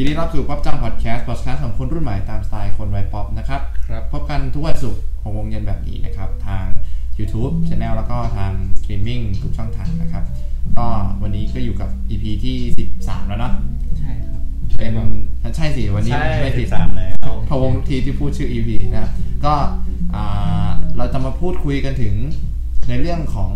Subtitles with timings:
[0.00, 6.64] ยินดีต้อนรับสู่ป๊อปจังพอดแคสต์พอดแคสต์ของคนรุ่นใหม่ตามสไตล์คนวัยป๊อปนะครับครับพบกันทุกวันศุกร์หกโมงเย็นแบบนี้นะครับ ทาง
[7.18, 10.24] YouTube Channel แล้วก็ทางสตรีมมิ่งทุกช่องทางนะครับ
[10.76, 10.86] ก็
[11.22, 12.56] วันนี้ก็อยู่กับ EP ที่
[12.96, 13.52] 13 แล้วเนาะ
[13.98, 14.40] ใช่ครับ
[14.78, 14.94] เป็น
[15.56, 17.14] ใช่สิวันนี้ใช่ไม่ผิดสามแล้ว
[17.48, 19.10] พะวงทุกทีที่พูดชื่อ EP นะครับ
[19.44, 19.54] ก็
[20.14, 22.14] อ่าเราจะมาพูดคุยกันถึง
[22.88, 23.52] ในเรื่องของ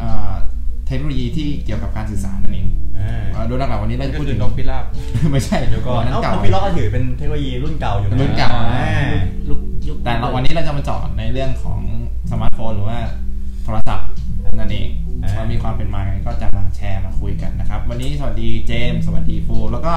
[0.00, 2.66] อ่าเทคโนโลยีที่เกี่ยวกับการสื่อสารนั่นเอง
[2.98, 4.84] อ่าอ่าโดยหลักๆวันนี้เรานั่นจะก็พูดคืถึองนกพิราบ
[5.32, 9.12] ไม่ใช่เดี๋ยวก่อนนั้นเอ้าเก่าคอมพิวเตอร์ก็ถือเป็นเทคโนโลยีรุ่นเก่าอยู่นะรุ่นเก่าอ่า
[9.48, 11.80] ลุกยุคแต่เราวันนี้เราจะมาเจาะในเรื่องของ
[12.30, 12.98] สมาร์ทโฟนหรือว่า
[13.64, 14.08] โทรศัพท์
[14.54, 14.88] นั่นเอง
[15.22, 19.94] อ่าว่ามีความเป็นมาไงก็จะมาแชร์มาคุยกันนะครับ วันนี้สวัสดีเจมส์สวัสดีฟูแล้วก็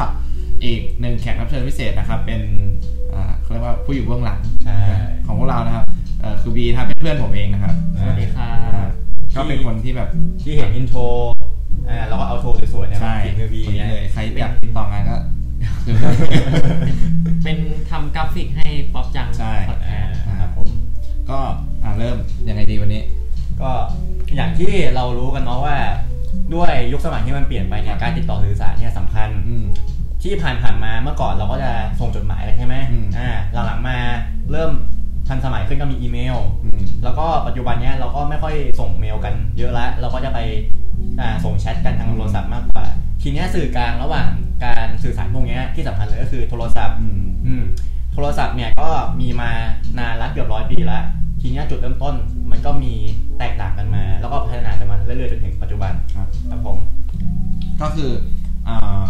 [0.63, 2.41] อีกหนึ่งแขกรับเชิญพิเศษนะครับ เป็น
[3.13, 4.77] อ่าเขาเรียกว่าผู้อยู่เบื้องหลังใช่
[5.25, 5.85] ของพวกเรานะครับ
[6.21, 8.89] เอ่อคือบีนะครับเป็นเพื่อนผมเองนะครับสวัสดีครัอ่าบ
[9.35, 10.09] ก็เป็นคนที่แบบ
[10.41, 11.01] ที่เห็น intro
[11.89, 15.17] อ่าเราก็เอาโชว์สวยๆเนี่ยใช่มาติดมือบีคนนี้นะเลยใครอยากติดต่องานก็
[15.85, 15.95] คือ
[17.43, 17.57] เป็น
[17.89, 20.67] ทำกราฟิกให้ป๊อปจังใช่พอดแคสต์อ่าครับผม
[21.29, 21.39] ก็
[21.83, 22.17] อ่าเริ่ม
[22.49, 23.03] ยังไงดีวันนี้
[23.61, 23.69] ก็
[24.35, 25.77] อย่างที่เรารู้กันเนาะว่า
[26.53, 29.65] ด้วยยุคสมัยที่มันเปลี่ยนไปเนี่ยการติดต่อสื่อสารเนี่ยสำคัญอืม
[30.21, 33.29] ที่ผ่านผ่านๆมาเมื่อก่อนเราก็จะส่งจดหมายกันใช่ไหมอืมอ่า
[33.65, 33.97] หลังๆมา
[34.51, 34.71] เริ่ม
[35.27, 36.64] ทันสมัยขึ้นก็มีอีเมลอืม
[37.03, 40.39] แล้วก็ปัจจุบันเนี้ยเราก็ไม่ค่อยส่งเมลกันเยอะละเราก็จะไป
[41.19, 42.85] อ่าส่งแชทกันทางโทรศัพท์มากกว่า
[43.21, 44.29] ทีเนี้ยสื่อกลางระหว่าง
[44.65, 47.63] การสื่อสารพวกเนี้ยที่สำคัญเลยก็คือโทรศัพท์อืมอืม
[48.13, 48.89] โทรศัพท์เนี่ยก็
[49.21, 49.51] มีมา
[49.99, 50.99] นานละเกือบร้อยปีละ
[51.41, 52.15] ทีเนี้ยจุดเริ่มต้น
[52.51, 52.93] มันก็มี
[53.39, 56.77] แตกต่างกันมา แล้วก็พัฒนากันมาเรื่อยๆจนถึงปัจจุบันครับครับผม
[57.81, 58.11] ก็คือ
[58.67, 59.07] อ่า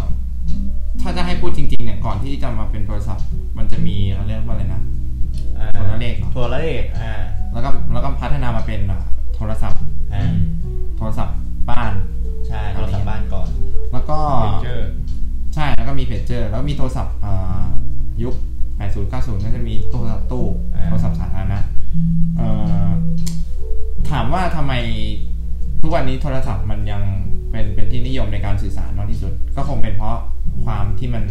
[1.02, 3.26] ถ้าจะให้พูดจริงๆเนี่ยก่อนที่จะมาเป็นโทรศัพท์
[3.58, 4.82] มันจะมีเขาเรียกว่าอะไรนะ
[5.58, 7.12] อ่าโทรเลขเหรอโทรเลขอ่า
[7.56, 9.04] แล้วก็แล้วก็พัฒนามาเป็นอ่า
[9.36, 10.32] โทรศัพท์อ่า
[10.98, 11.38] โทรศัพท์
[11.70, 11.94] บ้าน
[12.48, 13.50] ใช่โทรศัพท์บ้านก่อน
[13.92, 14.88] แล้วก็เพจเจอร์
[15.56, 17.64] ใช่แล้วก็มีเพจเจอร์แล้วมีโทรศัพท์อ่า
[18.24, 18.36] ยุค
[18.76, 21.60] 80 90ก็จะมีโทรศัพท์ตู้อ่าโทรศัพท์สาธารณะ
[22.38, 22.48] เอ่
[22.86, 22.88] อ
[24.10, 24.74] ถามว่าทำไม
[25.82, 27.04] ทุกวันนี้โทรศัพท์มันยัง
[27.52, 30.18] เป็นเป็นที่นิยมในการสื่อสารมากที่สุด ก็คงเป็นเพราะ
[30.66, 31.24] ความที่มัน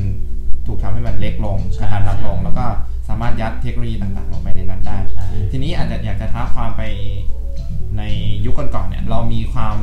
[0.66, 2.66] ถูกทำให้มันเล็กลงกระทันรัดลงแล้วก็
[3.09, 6.82] สามารถยัดเทคโนโลยีต่างๆลงไปในนั้นได้ใช่ทีนี้อาจจะอยากจะท้าความไป
[7.98, 8.03] ใน
[8.44, 9.76] ยุคก่อนๆเนี่ย เรามีความ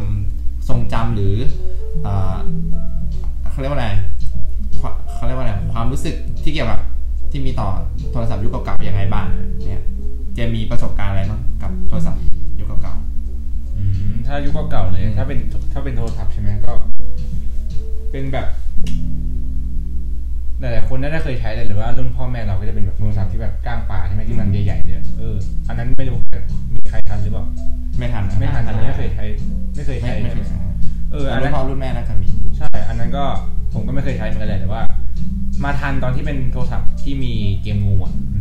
[0.69, 1.35] ทรงจำหรือ
[2.03, 2.37] เอ่อ
[3.51, 3.89] เขาเรียกว่าอะไร
[4.79, 6.79] ความเขาเรียกว่าอะไรความรู้สึกที่เกี่ยวกับ
[7.31, 7.69] ที่มีต่อ
[8.11, 9.27] โทรศัพท์ยุคเก่าๆยังไงบ้าง
[9.65, 9.83] เนี่ย
[10.33, 12.21] เจะมีประสบการณ์อะไรบ้างกับโทรศัพท์
[12.59, 12.95] ยุคเก่า
[13.77, 15.39] อืมถ้ายุคเก่าๆเลยอืมถ้าเป็น
[15.73, 16.71] ถ้าเป็นโทรศัพท์ใช่ไหมก็
[18.11, 18.47] เป็นแบบ
[20.61, 25.35] หลายๆคนน่าจะเคยใช้เลยหรือว่ารุ่นพ่อแม่เราก็จะเป็นแบบโทรศัพท์ที่แบบก้างปลาใช่ไหมที่มันใหญ่ๆเลยเออ
[25.67, 26.17] อันนั้นไม่รู้
[26.75, 29.25] มีใครทันหรือเปล่าๆไม่ทันนะไม่ทันทันไม่เคยใช้
[29.75, 30.59] ไม่เคยไม่ใช้ไม่ใช่เคไหมยใช้
[31.11, 33.23] เอออันรุ่นั้นนพ่อรุ่นแม่น่าจะมีใช่ อันนั้นก็
[33.73, 34.81] ผมก็ไม่เคยใช้เหมือนกันเลยแต่ว่า
[35.63, 38.39] มาทันตอนที่เป็นโทรศัพท์ที่มีเกมงูอะอื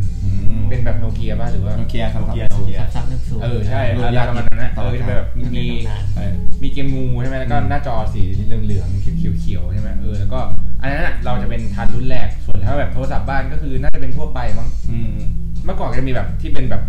[0.69, 10.39] เป็นแบบโนเกียป่ะหรือว่า โนเกียสำหรับโนเกียโนเกียซับซับหนึ่งศูนย์เออใช่รุ่นอะไรยากประมาณนั้นนะต่อเออจะเป็นแบบมีมีตำนานเออมีเกมงูใช่ไหมแล้วก็อืมหน้าจอสีเหลืองๆเขียวๆใช่ไหมเออแล้วก็
[10.81, 15.13] อันนั้นอะเราจะเป็นทันรุ่นแรกส่วนถ้าแบบโทรศัพท์บ้านก็คือน่าจะเป็นทั่วไปมั้งอืม
[15.65, 16.83] เมื่อก่อนก็จะมีแบบที่เป็นแบบ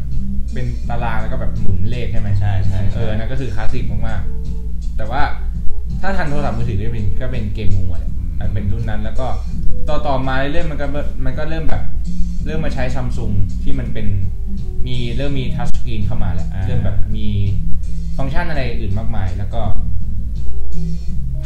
[0.55, 5.23] เป็นตารางแล้วก็แบบหมุนเลขใช่ไหมใช่ใช่เอออันนั่นก็คือคลาสสิกมากๆแต่ว่า
[6.01, 9.27] ถ้าทันโทรศัพท์มือถือก็เป็นก็เป็นเกมงูอะแหละอันเป็นรุ่นนั้นแล้วก็
[9.89, 10.87] ต่อต่อมาเรื่อยๆมันก็
[11.25, 11.83] มันก็เริ่มแบบ
[12.47, 13.33] เริ่มมาใช้ซัมซุง
[13.63, 14.07] ที่มันเป็น
[14.87, 17.27] มีเริ่มมีทัชสกรีนเข้ามาแล้ว อ่า เริ่มแบบมี
[18.17, 19.63] ฟังก์ชันอะไรอื่นมากมาย แล้วก็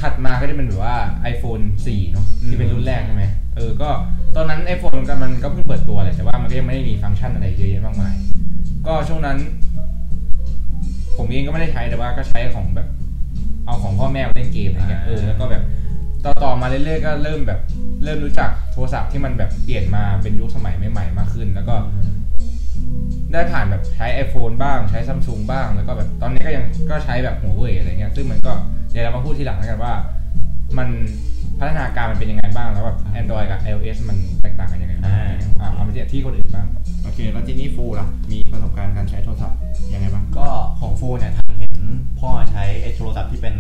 [0.01, 0.97] ถัดมาก็จะเป็นแบบว่า
[1.33, 3.25] iPhone 4 เนอะที่เป็นรุ่นแรกใช่ไหม
[3.57, 3.89] เออ ก็
[4.37, 8.15] ตอนนั้น iPhone มันก็มันก็เพิ่งเปิดตัวแหละแต่ว่ามันก็ยังไม่ได้มีฟังก์ชันอะไรเยอะแยะมากมาย
[8.87, 9.39] ก็ช่วงนั้น
[11.17, 12.89] ผมเองก็ไม่ได้ใช้แต่ว่าก็ใช้ของแบบ
[13.67, 15.63] เอาของพ่อแม่มาเล่นเกมอะไรเงี้ยเออแล้วก็แบบ
[16.25, 17.61] ต่อต่อมาเรื่อยๆก็เริ่มแบบ
[18.05, 21.77] เริ่มรู้จักโทรศัพท์ที่มันแบบเปลี่ยนมาเป็นยุคสมัยใหม่ๆมากขึ้น แล้วก็
[23.33, 28.53] ได้ผ่านแบบใช้ iPhone บ้างใช้ซัมซุงบ้างแล้วก็แบบตอนนี้ก็ยังก็ใช้แบบหัวเว่ยอะไรเงี้ยซึ่งมันก็
[28.91, 29.95] เดี๋ยวเรามาพูดทีหลังแล้วกันว่า
[30.79, 30.89] มัน
[31.59, 35.29] พัฒนาการมันเป็นยังไงบ้างแล้วแบบ Android กับ iOS มันแตกต่างกันยังไงบ้างอ่า
[35.61, 36.67] อ่าเอามาที่คนอื่นบ้าง
[37.03, 39.59] โอเค แล้วทีนี้ฟูล่ะ มีประสบการณ์การใช้โทรศัพท์
[39.93, 40.49] ยังไงบ้าง ก็
[40.81, 41.77] ของฟูเนี่ยทันเห็น
[42.21, 43.55] พ่อใช้ไอ้โทรศัพท์ที่เป็น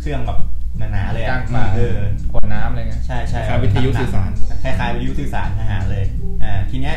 [0.00, 0.38] เครื่องแบบ
[0.78, 1.96] หนาๆเลยกอะลางปลาเออ
[2.30, 4.30] ขวดน้ำอะไรเงี้ยใช่ใช่คล้ายๆวิทยุสื่อสาร
[4.62, 6.04] คล้ายๆวิทยุสื่อสารทหารเลย
[6.42, 6.96] อ่าทีเนี้ย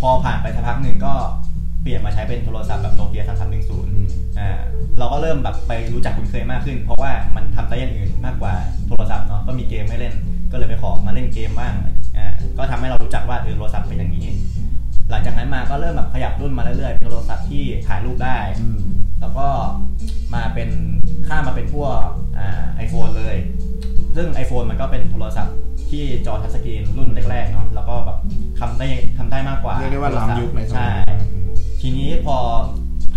[0.00, 1.14] พอผ่านไปสักพักหนึ่งก็
[1.82, 3.94] เปลี่ยนมาใช้เป็นโทรศัพท์แบบโนเกียสามสามหนึ่งศูนย์
[4.38, 4.48] อ่า
[4.98, 8.54] เราก็เริ่มแบบไปรู้จักคุ้นเคยมากขึ้น เพราะว่ามันทำได้อย่างอื่นมากกว่า
[8.88, 10.14] โทรศัพท์เนาะก็มีเกมไม่เล่น
[10.52, 11.74] ก็เลยไปขอมาเล่นเกมบ้าง
[12.16, 12.26] อ่า
[12.58, 14.28] ก็ทำให้เรารู้จักว่าเออโทรศัพท์เป็นอย่างนี้
[15.10, 18.78] หลังจากนั้นมาก็เริ่มแบบขยับรุ่นมาเรื่อยๆเป็นโทรศัพท์ที่ถ่ายรูปได้อืม
[19.20, 19.46] แล้วก็
[20.34, 20.70] มาเป็น
[21.26, 22.00] ข้ามมาเป็นพวก
[22.38, 22.59] อ่า iPhone เลย
[24.20, 25.56] ซึ่ง iPhone มันก็เป็นโทรศัพท์
[25.90, 28.18] ที่จอ touchscreen รุ่นแรกๆเนาะแล้วก็แบบ
[28.60, 28.88] ทำได้
[29.18, 31.20] ทำได้มากกว่าเรียกได้ว่าล้ำยุคในสมัใช่ยนั้น
[31.80, 32.36] ทีนี้พอ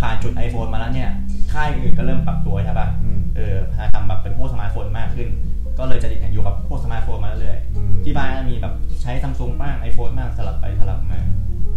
[0.00, 1.10] ผ่านจุด iPhone มาแล้วเนี่ย
[1.52, 5.28] ค่ายอื่นก็เริ่มปรับตัวใช่ป่ะอืมเออพาทำแบบเป็นพวกสมาร์ทโฟนมากขึ้น
[5.78, 11.20] ก็เลยจะติดอยู่กับพวกสมาร์ทโฟนมาเรื่อยอืมๆที่บ้านก็มีแบบใช้ซัมซุงบ้าง iPhone บ้างสลับไปสลับมา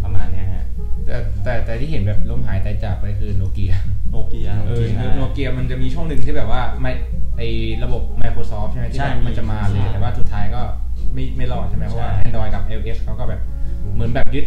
[0.03, 0.65] ประมาณเนี้ยฮะ
[1.05, 4.85] แต่แต่แต่ที่เห็นแบบล้มหายตายจากไปคือ Nokia Nokia เออ
[5.15, 6.91] โนเกียมันจะมีช่วงหนึ่งที่แบบว่าไม่
[7.37, 7.41] ไอ
[7.83, 10.61] ระบบ Microsoft ใช่ไหมที่ใช่แบบมันจะมาเลยใช่แต่ว่าสุดท้ายก็
[11.13, 13.41] ไม่ไม่รอดใช่ไหมเพราะว่าใช่ Android กับ iOS เขาก็แบบ
[13.93, 14.45] เหมือนแบบยึด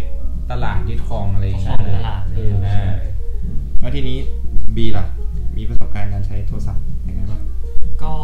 [0.50, 2.92] ตลาดยึดครองอะไรอย่างเงี้ยใช่ตลาดเอออ่า
[3.80, 4.18] แล้วทีนี้
[4.76, 5.06] บีล่ะ
[5.56, 7.42] มีประสบการณ์การใช้โทรศัพท์ยังไงบ้าง
[8.02, 8.14] ก็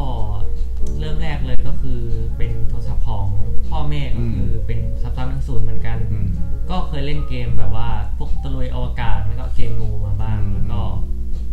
[0.98, 2.00] เริ่มแรกเลยก็คือ
[2.36, 3.26] เป็นโทรศัพท์ของ
[3.68, 6.26] พ่อแม่ก็คืออเป็นซับซ้อนหนึ่งศูนย์เหมือนกันอืม
[6.70, 10.80] ก็เคยเล่นเกมแบบว่าพวกตะลุยอวกาศแล้วก็เกมงูมาบ้างอืมแล้วก็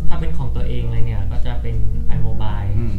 [0.08, 1.76] ถ้าเป็นของตัวเองเลยเนี่ยก็จะเป็น
[2.16, 2.96] iMobile อืม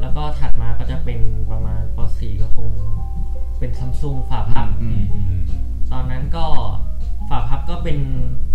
[0.00, 1.20] แล้วก็ถัดมาก็จะเป็น
[1.50, 2.68] ประมาณป .4 ก็คง
[3.58, 5.42] เป็นซัมซุงฝาพับอือืมอืม
[5.92, 6.46] ตอนนั้นก็
[7.28, 7.98] ฝาพับก็เป็น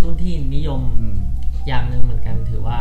[0.04, 1.18] รุ่นที่นิยมอืม
[1.68, 2.80] อย่างหนึ่งเหมือนกันถือว่า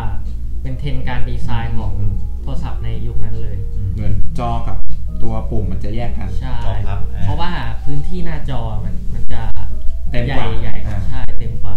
[0.62, 3.56] เป็นเทรนด์การดีไซน์ของอืมโทรศัพท์ในยุคนั้นเลย
[3.94, 4.76] เหมือนจอกับ
[5.22, 7.50] ตัวปุ่มมันจะแยกกันใช่จอพับอ่าเพราะว่า
[7.84, 9.42] พื้นที่หน้าจอมันมันจะ
[10.10, 11.76] เต็มใหญ่กว่าใหญ่กว่าอ่าใช่เต็มกว่า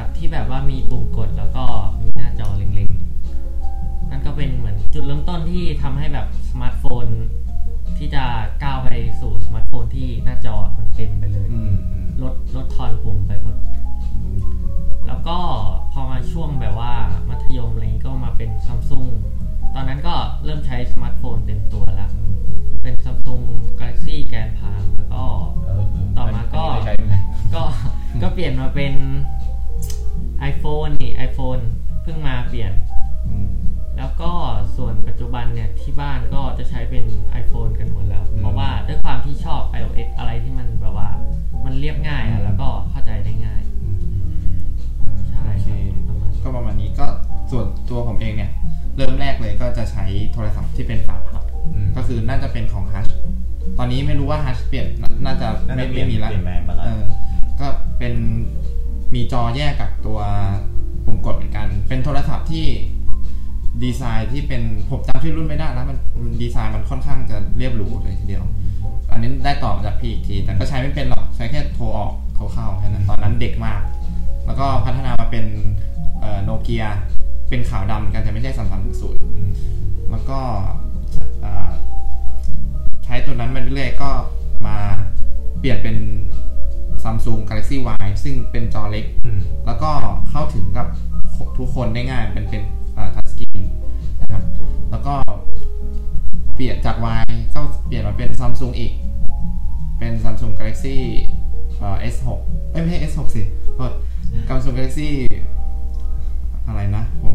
[0.00, 1.64] กับที่แบบว่ามีปุ่มกดแล้วก็
[2.02, 7.06] มีหน้าจอเล็กๆนั่นก็เป็นเหมือนจุดเริ่มต้นที่ทำให้แบบสมาร์ทโฟน
[7.98, 8.24] ที่จะ
[8.62, 8.88] ก้าวไป
[9.20, 13.56] สู่สมาร์ทโฟนที่หน้าจอมันเต็มไปเลยอืมอืมลดลดทอนปุ่มไปหมด
[15.06, 15.38] แล้วก็
[15.92, 16.92] พอมาช่วงแบบว่า
[17.28, 19.06] มัธยมอะไรนี้ก็มาเป็นซัมซุง
[19.74, 20.14] ตอนนั้นก็
[20.44, 22.10] เริ่มใช้สมาร์ทโฟนเต็มตัวแล้ว
[22.82, 23.42] เป็น Samsung
[23.78, 25.22] Galaxy Grand Prime แล้วก็
[25.64, 27.22] เออเต่อมาก็นนี้ไใช้เหมือนกัน
[27.54, 27.62] ก็
[28.22, 28.94] ก็เปลี่ยนมาเป็น
[30.50, 31.62] iPhone นี่ iPhone
[32.02, 32.72] เพิ่งมาเปลี่ยน
[33.28, 33.48] อืม
[33.96, 34.30] แล้วก็
[34.76, 37.04] ส่วนปัจจุบันเนี่ย ที่บ้านก็จะใช้เป็น
[37.42, 41.08] iPhone กันหมดแล้วอืมเพราะว่าด้วยความที่ชอบ iOS อะไรที่มันแบบว่า
[41.64, 43.60] มันเรียบง่ายอือะมแล้วก็เข้าใจได้ง่าย
[45.30, 45.68] ใช่โอเค
[46.06, 47.06] ครับประมาณก็ประมาณนี้ก็
[47.50, 48.50] ส่วนตัวผมเองเนี่ย
[48.96, 51.42] เริ่มแรกเลยก็จะใช้โทรศัพท์ที่เป็นฝาพับ
[51.74, 53.06] อืมก็คือน่าจะเป็นของฮัช
[53.78, 57.02] ตอนนี้ไม่รู้ว่าฮัชเปลี่ยนน่าน่าจะน่าไม่จะเปลี่ไม่ยนมีแล้วเปลี่ยนแบรนด์ไปแล้วเออ
[57.60, 57.66] ก็
[57.98, 58.14] เป็น
[59.14, 60.18] มีจอแยกกับตัว
[61.04, 62.66] ปุ่มกดเหมือนกัน เป็นโทรศัพท์ที่
[63.82, 65.98] ดีไซน์ที่เป็นผมจำชื่อรุ่นไม่ได้แล้วมัน
[66.42, 68.44] ดีไซน์มันค่อนข้างจะเรียบหรูเลยทีเดียว
[69.10, 73.80] อันนี้ได้ต่อมาจากพี่อีกที แต่ก็ใช้ไม่เป็นหรอก ใช้แค่โทรออกเข้าๆแค่นั้นตอนนั้นเด็กมาก
[74.46, 75.44] แล้วก็พัฒนามาเป็น
[76.42, 76.84] โนเกีย
[77.48, 79.22] เป็นขาวดำกันแต่ไม่ใช่สามสามหนึ่งศูนย์
[80.10, 80.40] แล้วก็
[83.04, 84.10] ใช้ตัวนั้นมาเรื่อยๆก็
[84.66, 84.76] มา
[85.58, 85.96] เปลี่ยนเป็น
[87.02, 89.90] Samsung Galaxy Y ซึ่งเป็นจอเล็กอืมแล้วก็
[90.30, 90.86] เข้าถึงกับ
[91.58, 92.62] ทุกคนได้ง่ายเป็นเป็น
[93.14, 93.62] ทัชสกรีน
[94.20, 94.42] นะครับ
[94.90, 95.14] แล้วก็
[96.54, 97.24] เปลี่ยนจาก Y
[97.54, 98.92] ก็เปลี่ยนมาเป็น Samsung อีก
[99.98, 100.96] เป็น Samsung Galaxy
[101.78, 102.26] เอ่อ S6
[102.70, 103.42] เอ้ยไม่ใช่ S6 สิ
[103.74, 103.92] โทษ
[104.48, 105.08] Samsung Galaxy
[106.66, 107.34] อะไรนะ ผม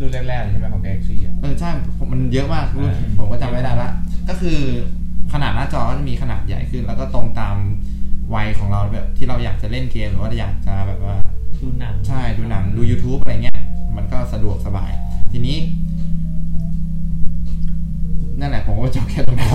[0.00, 3.90] รุ่นแรกๆเลยใช่ไหมของ Galaxy อะเออใช่ผมมันเยอะมากรุ่นอ่าผมก็จำไม่ได้ละ
[4.28, 4.58] ก็คือ
[5.32, 7.56] ขนาดหน้าจอก็จะมีขนาดใหญ่ขึ้น แล้วก็ตรงตาม
[8.34, 11.16] วัยของเราแบบที่เราอยากจะเล่นเกมหรือว่าอยากจะแบบว่า
[11.60, 13.60] ดูหนังใช่ดูหนังดู YouTube อะไรเงี้ย
[13.96, 14.90] มันก็สะดวกสบาย
[15.32, 15.58] ทีนี้
[18.40, 19.50] นั่นแหละผมก็จบแค่ตรงนั้น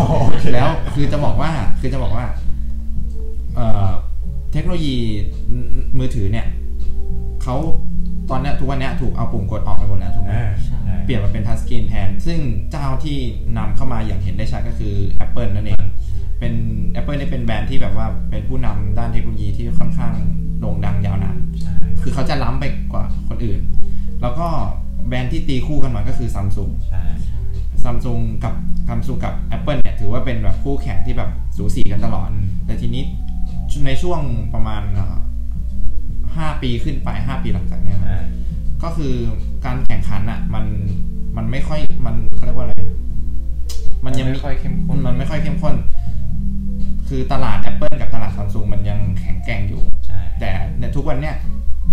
[0.54, 2.26] แล้ว คือจะบอกว่าคือจะบอกว่า
[3.56, 3.90] เอ่อ
[4.52, 4.96] เทคโนโลยี
[5.98, 6.48] มือถือเนี่ย
[7.44, 7.56] เขา
[8.30, 12.40] ตอนเนี้ยทุกวันเนี้ยถูกเอาปุ่มกดออกไปหมดแล้วถูกไหมอ่าใช่เปลี่ยนมาเป็นทัชสกรีนแทน ซึ่ง
[12.72, 13.18] เจ้าที่
[13.58, 14.94] นำเข้ามาอย่างเห็นได้ชัดก็คือ
[15.26, 15.84] Apple นั่นเอง
[16.44, 16.62] เป็น
[17.00, 20.14] Apple นี่เป็นแบรนด์ที่แบบว่าเป็นผู้นำด้านเทคโนโลยีที่ค่อนข้าง
[20.60, 23.62] โด่งดังยาวนานใช่คือเขาจะล้ำไปกว่าคนอื่น
[24.22, 24.48] แล้วก็
[25.08, 27.04] แบรนด์ที่ตีคู่กันมาก็คือซัมซุงใช่
[27.84, 28.54] ซัมซุงกับ
[28.88, 32.30] ซัมซุงกับ Apple เนี่ยถือว่าเป็นแบบคู่แข่งที่แบบสูสีกันตลอด
[32.66, 33.04] แต่ทีนี้
[33.86, 34.20] ในช่วง
[34.54, 35.16] ประมาณเอ่อ
[36.36, 38.26] ห้าปีขึ้นไปห้าปีหลังจากเนี้ยครับอ่า
[38.84, 39.14] ก็คือ
[39.66, 40.66] การแข่งขันอะ มัน
[41.38, 42.76] มันไม่ค่อยมันเขาเรียกว่าอะไร
[44.06, 45.76] มันยังไม่ค่อยเข้มข้นมันไม่ค่อยเข้มข้น
[47.16, 51.36] คือตลาด Apple กับตลาดซัมซุงมันยังแข็งแกร่งอยู่ ใช่ แต่ในทุกวันเนี้ย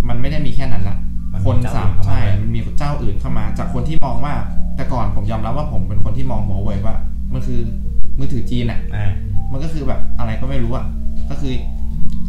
[0.09, 0.97] มันไม่ได้มีแค่นั้นละ
[1.33, 4.35] มันมีคนเจ้าสามอื่นเข้ามาใช่ ด้วย มันมีเจ้าอื่นเข้ามา จากคนที่มองว่า
[4.77, 6.95] แต่ก่อนผมยอมรับว่าผมเป็นคนที่มองหัวเว่ยว่า
[7.33, 7.61] มันคือ
[8.19, 9.13] มือถือจีนอะอ่า
[9.53, 10.87] มันก็คือแบบอะไรก็ไม่รู้อะ
[11.31, 11.53] ก็คือ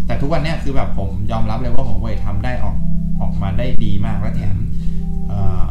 [0.07, 2.75] แต่ทุกวันเนี้ยคือแบบผมยอมรับเลยว่าหัวเว่ยทำได้ออก
[3.21, 4.55] ออกมาได้ดีมากและแถม
[5.27, 5.63] เอ่อ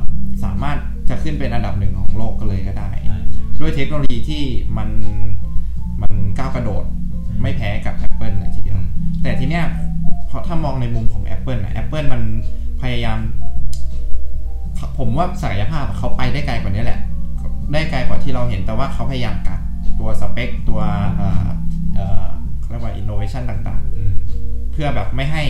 [0.45, 0.77] สามารถ
[1.11, 3.19] จะขึ้นเป็นอันดับหนึ่งของโลกก็เลยก็ได้ ใช่
[3.61, 4.43] ด้วยเทคโนโลยีที่
[4.79, 4.89] มัน
[6.03, 6.85] มันก้าวกระโดด
[7.43, 8.79] ไม่แพ้กับ Apple เลยทีเดียว
[9.23, 9.65] แต่ทีเนี้ย
[10.27, 12.21] เพราะถ้ามองในมุมของ Apple นะ Apple มัน
[12.83, 13.19] พยายาม
[14.99, 17.01] ผมว่าศักยภาพเขาไปได้ไกลกว่านี้แหละ
[17.73, 19.61] ได้ไกลกว่าที่เราเห็นแต่ว่าเขาพยายามกัด
[20.01, 20.81] ตัวสเปค ตัว
[21.17, 21.47] เอ่อ
[21.95, 22.27] เอ่อ
[22.61, 25.43] เขาเรียกว่า innovation ต่างอืมๆเพื่อแบบไม่ให้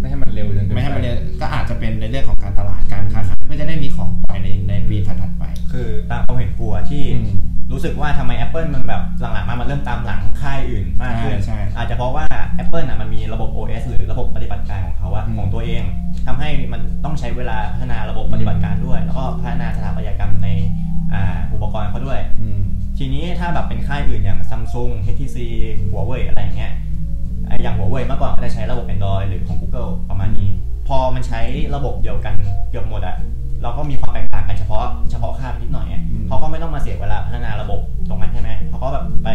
[0.00, 7.30] ไม่ให้มันเร็วจนเกินไม่ให้มันปเรียนก็อาจจะเป็นในเรื่องของการตลาดการค้าขายเพื่อจะได้มีของปล่อยในในปีถัดๆไป คือตามความเห็นกูอะที่อืม
[7.72, 12.24] รู้สึกว่าทำไม Apple มันแบบหลังๆมามันเริ่มตามหลังค่ายอื่นมากขึ้นใช่ใช่อาจจะเพราะว่า
[12.62, 15.82] Apple อะมันมีระบบ OS หรือระบบปฏิบัติการของเขาอะอืมของตัวเอง
[16.26, 20.48] ทำให้มันต้องใช้เวลาพัฒนาระบบปฏิบัติการด้วย แล้วก็พัฒนาสถาปัตยกรรมใน
[21.12, 22.60] อ่าอุปกรณ์เขาด้วยอืม
[22.98, 25.36] ทีนี้ถ้าแบบเป็นค่ายอื่นอย่าง Samsung HTC
[25.92, 26.72] Huawei อะไรอย่างเงี้ย
[27.46, 30.48] ไอ้อย่าง Huawei เมื่อก่อนก็ได้ใช้ระบบ Android หรือของ Google ประมาณนี้
[30.88, 31.40] พอมันใช้
[31.74, 32.34] ระบบเดียวกัน
[32.70, 33.16] เกือบหมดอะ
[33.62, 39.28] เราก็มีความแตกต่างกันเฉพาะเฉพาะค่ายนิดหน่อยอะอืมเขาก็ไม่ต้องมาเสียเวลาพัฒนาระบบตรงนั้นใช่ไหมเขาก็แบบไป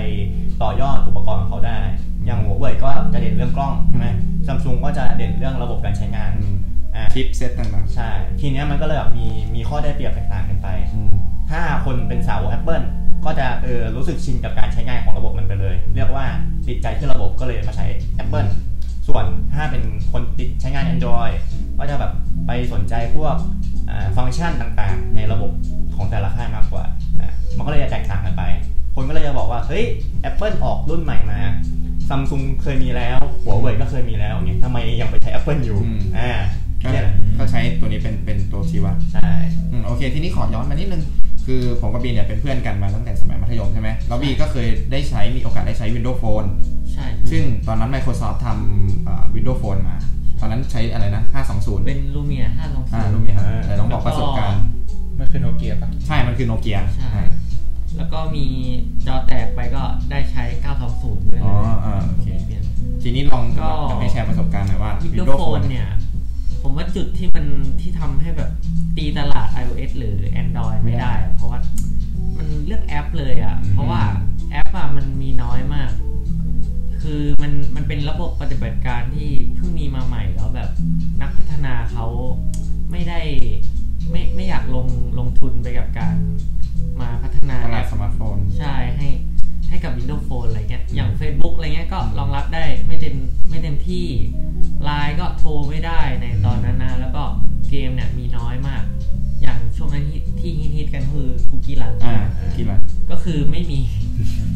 [0.62, 1.80] ต่อยอดอุปกรณ์ของเขาได้
[2.26, 4.08] อย่าง Huawei ก็จะเด่นเรื่องกล้องใช่ไหม
[4.48, 6.56] Samsung ก็จะเด่นเรื่องระบบการใช้งานอืม
[6.96, 11.14] อ่าชิปเซตต่างใช่ทีเนี้ยมันก็เลยแบบมีมีข้อได้เปรียบแตกต่างกันไปๆอืม
[11.50, 12.86] ถ้าคนเป็นสาวก Apple
[13.26, 16.26] ก็จะเออรู้สึกชินกับการใช้งานของระบบมันไปเลย เรียกว่า
[16.68, 17.86] ติดใจที่ระบบก็เลยมาใช้
[18.24, 18.50] Apple
[19.08, 21.34] ส่วนถ้าเป็นคนติดใช้งาน Android
[21.80, 22.12] ก็จะแบบ
[22.48, 23.73] ไปสนใจพวกอ่า
[24.18, 25.52] ฟังก์ชันต่างๆ ในระบบ
[25.96, 26.86] ของแต่ละค่ายมากกว่า
[27.20, 28.44] อะมันก็เลยจะแตกต่างกันไป
[28.96, 29.84] คนก็เลยจะบอกว่า เฮ้ย
[30.30, 31.40] Apple ออกรุ่นใหม่มา
[32.10, 36.32] Samsung เคยมีแล้ว Huawei ก็เคยมีแล้วอย่างเงี้ยทำไมยังไปใช้ Apple อยู่อืมอ่า
[36.84, 39.30] ก็เนี่ยแหละก็ใช้ตัวนี้เป็นเป็นตัวชี้วัดใช่
[39.72, 41.04] อืมโอเค ทีนี้ขอย้อนมานิดนึง
[41.46, 46.48] คือผมกับบีเนี่ยเป็นเพื่อนกันมาตั้งแต่สมัยมัธยมใช่ไหมแล้วบีก็เคยได้ใช้มีโอกาสได้ใช้ Windows Phone
[46.94, 50.04] ใช่ ซึ่งตอนนั้น Microsoft ทำเอ่อ Windows Phone มาต
[50.44, 51.24] อนนั้นใช้อะไรนะ
[51.56, 54.62] 520เป็นลูเมียห้าสองอ่าศูนย์รู้ไหมครับแต่ลองบอกประสบการณ์
[55.20, 57.14] มันคือโนเกียปะใช่มันคือโนเกียใช่
[57.98, 58.46] แล้วก็มี
[59.08, 60.44] จอแตกไปก็ได้ใช้
[60.86, 62.64] 920 ด้วยอ๋เลอยอ่าโอเคเปลี่ยน
[63.02, 65.88] ทีนี้ลองก็จะให้แชร์ประสบการณ์หน่อยว่า Windows Windows Phone Phone เนี่ย
[66.64, 67.46] ผมว่าจุดที่มัน
[67.82, 68.52] ที่ทำให้แบบ
[68.98, 71.60] ตีตลาด iOS หรือ Android ไม่ได้อะเพราะว่า
[72.38, 74.02] มันเลือกแอปเลยอะอืมเพราะว่า
[74.52, 75.92] แอปอะมันมีน้อยมาก
[77.04, 80.70] คือมันมันเป็นระบบปฏิบัติการที่เพิ่งมีมาใหม่แล้วแบบ
[81.22, 82.06] นักพัฒนาเขา
[82.92, 83.22] ไม่ได้
[84.12, 84.88] ไม่ไม่อยากลง
[85.20, 86.16] ลงทุนไปกับการ
[87.02, 89.10] มาพัฒนาตแอลาดปสมาร์ทโฟน ใช่ให้
[89.70, 93.16] ให้กับ Windows Phone อะไรเงี้ย อย่าง Facebook อะไรเงี้ยก็รองรับได้ไม่เต็ม
[93.50, 94.06] ไม่เต็มที่
[94.88, 97.24] Line ก็โทรไม่ได้ในตอนนั้นนะแล้วก็
[97.70, 98.84] เกมเนี่ยมีน้อยมาก
[99.42, 102.18] อย่างช่วงนั้นที่ที่ฮิตๆกันคือคุกกี้รันอ่า
[102.56, 102.80] คิดว่า
[103.12, 103.80] ก็คือไม่มี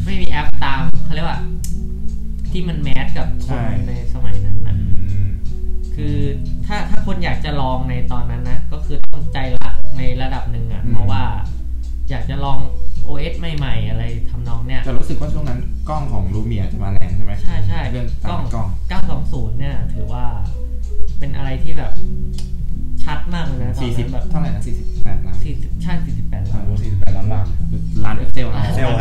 [0.04, 1.40] ไม่มีแอปตามเขาเรียกว่า
[2.50, 5.28] ที่มันแมสกับคใช่นในสมัยนั้นนะอืม
[5.94, 6.16] คือ
[6.66, 11.22] ถ้าถ้าคนอยากจะลองในตอนนั้นนะ ก็คือต้องใจรักในระดับหนึ่งอะอืมเพราะว่า
[12.10, 12.58] อยากจะลอง
[13.08, 18.68] OS ใหม่ๆ อะไรทำนองเนี้ยจะรู้สึกว่าช่วงนั้นกล้องของลูเมียจะมาแรงใช่ไหมใช่ใช่เรื่องกล้องกล้อง
[19.26, 20.24] 920 เนี่ย ถือว่า
[21.18, 21.92] เป็นอะไรที่แบบ
[23.04, 27.46] ชัดมากเลยนะตอนสี่สิบนั้นแบบเท่าไหร่นะสี่สิบแปดล้าน40ใช่48ล้านโอ้สี่สิบแปดล้านบาท
[28.04, 28.94] ล้านเอฟเซลอ่านะเซลล์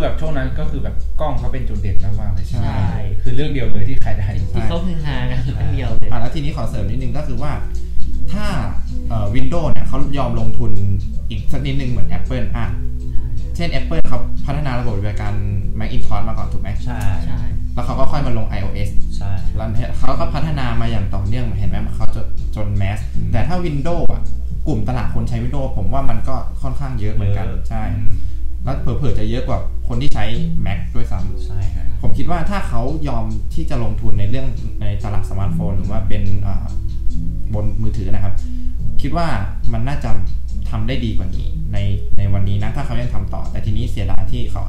[0.00, 7.52] คือแบบช่วงนั้นก็คือแบบกล้องเขาเป็นจุดเด่นมากๆเลยใช่ใช่ คือเรื่องเดียวเลยที่ขายได้ ที่เขาฮือฮากันเรื่องเดียวเลย อะแล้วทีนี้ขอเสริมนิดนึงก็คือว่า
[8.32, 8.46] ถ้า
[9.08, 10.70] เอ่อวินโดว์เนี่ยเขายอมลงทุน
[11.30, 12.66] อีกสักนิดนึงเหมือน Apple อะ
[13.56, 15.34] เช่น Apple เขาพัฒนาระบบปฏิบัติการ
[15.78, 17.40] Macintosh มาก่อนถูกไหมใช่ใช่
[17.74, 22.26] แล้วเขาก็ค่อยมาลง iOS ใช่ แล้วเขาก็พัฒนามาอย่างต่อเนื่องเห็นไหมเขาจน
[22.56, 24.22] จนแมสอืมแต่ถ้า Windows อะ
[24.66, 27.82] กลุ่มตลาดคนใช้ Windows ผมว่ามันก็ค่อนข้างเยอะเหมือนกันเยอะ ใช่
[28.64, 30.24] แล้วเผลอๆจะเยอะกว่าคนที่ใช้
[30.66, 33.24] Mac ด้วยซ้ำใช่ครับผมคิดว่าถ้าเขายอม
[33.54, 34.46] ที่จะลงทุนในเรื่อง
[34.82, 36.66] ในตลาดสมาร์ทโฟน หรือว่าเป็นอ่า
[37.54, 38.34] บนมือถือนะครับ
[39.02, 39.26] คิดว่า
[39.72, 40.10] มันน่าจะ
[40.70, 41.78] ทำได้ดีกว่านี้ใน
[42.18, 44.62] ในวันนี้นะถ้าเขายังทำต่อ แต่ทีนี้เสียดายที่เขา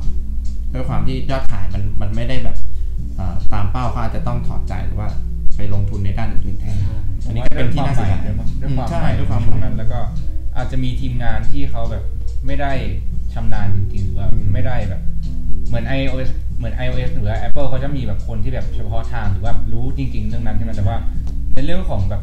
[0.74, 2.58] ด้วยความที่ยอดขายมันมันไม่ได้แบบ
[3.20, 5.10] อ่าตามเป้าเขาอาจจะต้องถอดใจหรือว่า
[5.56, 6.78] ไปลงทุนในด้านอื่นแทน
[7.26, 8.36] อันนี้ก็เป็นที่น่าเสียดายด้วย
[8.78, 10.00] ความใช่ใช่ด้วยความช่วงนั้นแล้วก็
[10.58, 12.04] อาจจะมีทีมงานที่เขาแบบ
[12.46, 12.72] ไม่ได้
[13.34, 15.02] ชำนาญจริงๆหรือว่าไม่ได้แบบ
[15.68, 20.98] เหมือน iOS เหมือน iOS หรือว่า Apple เขาจะมีแบบคนที่แบบเฉพาะทางหรือว่ารู้จริง ๆ เรื่องนั้นใช่ไหมแต่ว่า
[21.54, 22.22] ในเรื่องของแบบ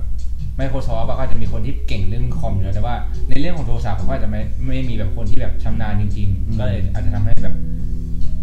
[0.58, 2.94] Microsoft ก็อาจะมีคนที่เก่งเรื่องคอมอยู่แล้วแต่ว่า
[3.28, 7.54] ในเรื่องของโทรศัพท์เขาก็อาจจะไม่ไม่มีแบบคนที่แบบชำนาญจริง ๆ ก็เลยอาจจะทำให้แบบ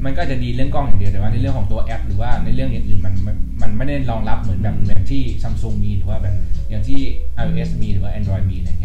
[0.05, 6.36] มันก็จะดีเรื่องกล้องอย่างเดียวแต่ว่าในเรื่องของตัวแอป หรือว่าในเรื่องอื่นๆมันมันมันไม่ได้รองรับเหมือนแบบแบบที่ Samsung มีหรือว่าแบบ
[6.69, 7.00] อย่างที่
[7.41, 8.84] iOS มีหรือว่า Android มีอะไรเง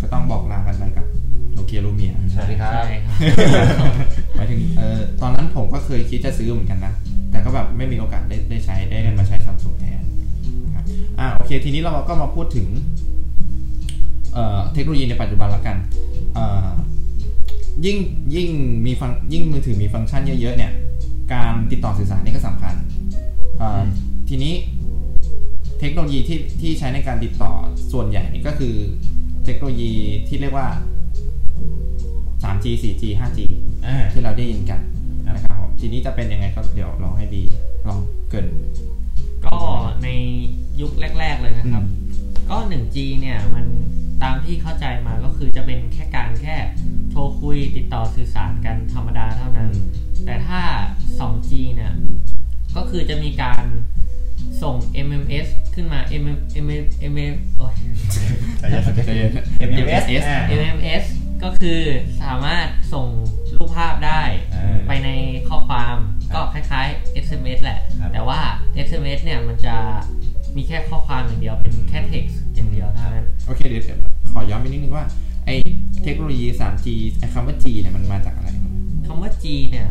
[0.00, 1.06] ก็ต้องบอกลากันไปกับ
[1.52, 3.16] โนเกียลูเมียสวัสดีครับใช่ครับ
[4.36, 6.92] หมายถึงเออตอนนั้นผมก็เคยคิดจะซื้อเหมือนกันนะ
[7.30, 10.02] แต่ก็แบบไม่มีโอกาสได้ได้ใช้ได้มาใช้ซัมซุงแทน
[10.64, 10.84] นะครับ
[11.18, 12.68] อ่าโอเค ทีนี้เราก็มาพูดถึง
[14.32, 15.76] เอ่อเทคโนโลยีในปัจจุบันละกัน
[16.34, 16.70] เอ่อ
[17.84, 17.98] ยิ่ง
[18.34, 18.48] ยิ่ง
[18.86, 20.72] มีฟังยิ่งมือถือมีฟังก์ชันเยอะๆเนี่ย
[21.32, 22.74] การติดต่อสื่อสารนี่ก็สำคัญ
[23.58, 23.82] เอ่อ
[24.28, 24.54] ทีนี้
[25.80, 27.52] เทคโนโลยีที่ที่ใช้ในการติดต่อ
[27.92, 28.74] ส่วนใหญ่นี่ก็คือ
[29.44, 29.92] เทคโนโลยี
[30.28, 30.68] ที่เรียกว่า
[32.42, 33.38] 3G 4G 5G
[33.86, 34.80] อ่าที่เราได้ยินกัน
[35.26, 37.42] นะครับผมทีนี้จะเป็นยังไงก็เดี๋ยวลองให้ดี
[37.86, 38.48] ลองเกริน
[39.46, 39.56] ก็
[40.02, 40.08] ใน
[40.80, 42.02] ยุคแรก ๆ เลยนะครับอืม
[42.50, 43.66] ก็ 1G เนี่ยมัน
[44.22, 46.56] ตามที่เข้าใจมาก็คือจะเป็นแค่การแค่
[47.10, 49.70] โทรคุยติดต่อสื่อสารกันธรรมดาเท่านั้น
[50.24, 50.60] แต่ถ้า
[51.18, 51.92] 2G เนี่ย
[52.76, 53.64] ก็คือจะมีการ
[54.62, 56.24] ส่ง MMS ขึ้นมา M
[56.64, 56.66] M
[57.12, 57.74] M M โอ้ย
[58.58, 59.30] ใจเย็นใจเย็น
[59.70, 60.04] MMS
[60.58, 61.04] MMS
[61.42, 61.80] ก็คือ
[62.22, 63.06] สามารถส่ง
[63.56, 64.22] รูปภาพได้
[64.86, 65.10] ไปใน
[65.48, 65.96] ข้อความ
[66.34, 67.80] ก็คล้ายๆ SMS แหละ
[68.12, 68.40] แต่ว่า
[68.86, 69.76] SMS เนี่ยมันจะ
[70.56, 73.98] มีแค่ข้อความอย่างเดียวเป็นแค่ text อย่างเดียวเท่านั้น โอเคเดี๋ยว
[74.32, 75.04] ขอย้อนไปนิดนึงว่า
[75.46, 75.50] ไอ
[76.02, 76.86] เทคโนโลยี 3G
[77.18, 78.48] ไอคำว่า G เนี่ยมันมาจากอะไร
[79.06, 79.86] คำว่า G เนี่ย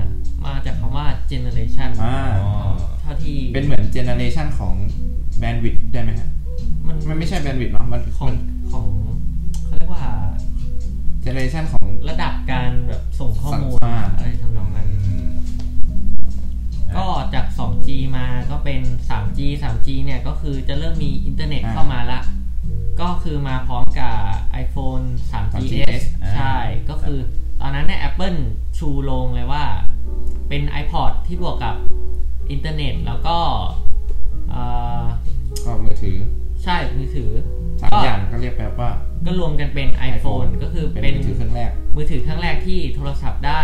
[0.46, 2.18] มาจากคำว่า generation อ่า
[3.12, 4.76] ท่าที่เป็นเหมือนเจเนเรชันของ
[5.40, 6.30] แบนด์วิดได้ไหมฮะ
[6.88, 8.32] มันมันไม่ใช่แบนด์วิดเนาะมันของ
[8.72, 8.86] ของ
[9.66, 10.06] เขาเรียกว่า
[11.22, 14.90] เจเนเรชันของระดับการแบบส่งข้อมูลสั่งสร้างอะไรทำนองนั้น
[16.98, 17.88] ก็จาก 2G
[18.18, 22.20] มาก็เป็น 3G 3G เนี่ยก็คือจะเริ่มมีอินเทอร์เน็ตอ่าเข้ามาละ
[23.02, 24.16] ก็คือมาพร้อมกับ
[24.64, 26.04] iPhone 3GS GS
[26.34, 26.56] ใช่
[26.90, 27.20] ก็คือ
[27.62, 28.40] ตอนนั้นเนี่ย Apple
[28.78, 29.64] ชูโรงเลยว่า
[30.50, 31.76] เป็น iPod ที่บวกกับ
[32.50, 33.38] อินเทอร์เน็ตแล้วก็
[34.50, 34.62] เอ่
[35.02, 35.04] อ
[35.66, 36.18] ก็มือถือ
[36.64, 37.30] ใช่มือถือ
[37.82, 38.90] สามก็อย่างก็เรียกแบบว่า
[39.26, 43.64] ก็รวมกันเป็น iPhone ก็คือเป็นเป็นมือถือเครื่องแรก มือถือเครื่องแรกที่โทรศัพท์ได้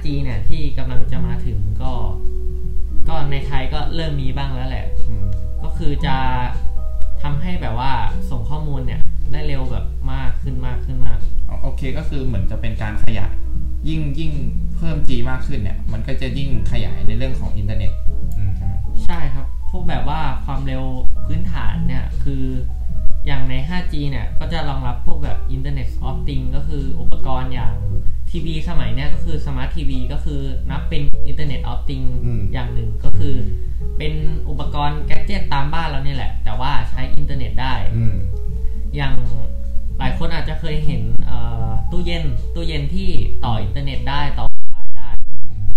[0.00, 1.92] 5G เนี่ยที่กำลังจะมาถึงก็
[3.08, 5.26] ก็ในไทยก็เริ่มมีบ้างแล้วแหละอืม
[5.62, 6.16] ก็คือจะ
[7.22, 7.92] ทำให้แบบว่า
[8.30, 9.00] ส่งข้อมูลเนี่ย
[9.32, 13.32] ได้เร็วแบบมากขึ้นมากขึ้นมากอ๋อโอเคก็คือเหมือนจะเป็นการขยาย
[13.88, 14.32] ยิ่งยิ่ง
[14.76, 17.92] เพิ่ม G มากขึ้นเนี่ย มันก็จะยิ่งขยายในเรื่องของอินเทอร์เน็ต
[18.38, 20.82] อืมใช่ไหมใช่ครับ พวกแบบว่าความเร็ว
[21.26, 22.44] พื้นฐานเนี่ยคือ
[23.26, 27.74] อย่างใน 5G เนี่ย ก็จะรองรับพวกแบบ Internet of Things ก็คืออุปกรณ์อย่าง
[28.30, 30.40] ทีวีสมัยเนี้ยก็คือ Smart TV ก็คือ
[30.70, 32.12] นับเป็น Internet of Things
[32.52, 33.34] อย่างหนึ่งก็คือ
[33.98, 34.12] เป็น
[34.48, 38.14] อุปกรณ์ gadget ตามบ้านเราเนี่ยแหละ แต่ว่าใช้อินเทอร์เน็ตได้อืม
[38.96, 39.14] อย่าง
[39.98, 43.10] หลายคนอาจจะเคยเห็นเอ่อตู้เย็นตู้เย็นที่
[43.44, 45.10] ต่ออินเทอร์เน็ตได้ต่อ Wi-Fi ได้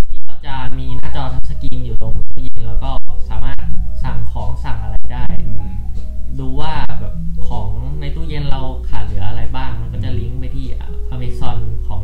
[0.10, 2.92] ที่เราจะมีหน้าจอ touchscreen อยู่ตรงตู้เย็นแล้วก็
[3.30, 3.66] สามารถ
[4.04, 5.72] สั่งของสั่งอะไรได้อืม
[6.40, 7.16] ดูว่าแบบ
[7.48, 7.68] ของ
[8.02, 10.66] ในตู้เย็นเราขาดเหลืออะไรบ้าง มันก็จะลิงก์ไปที่
[11.16, 12.03] Amazon ของ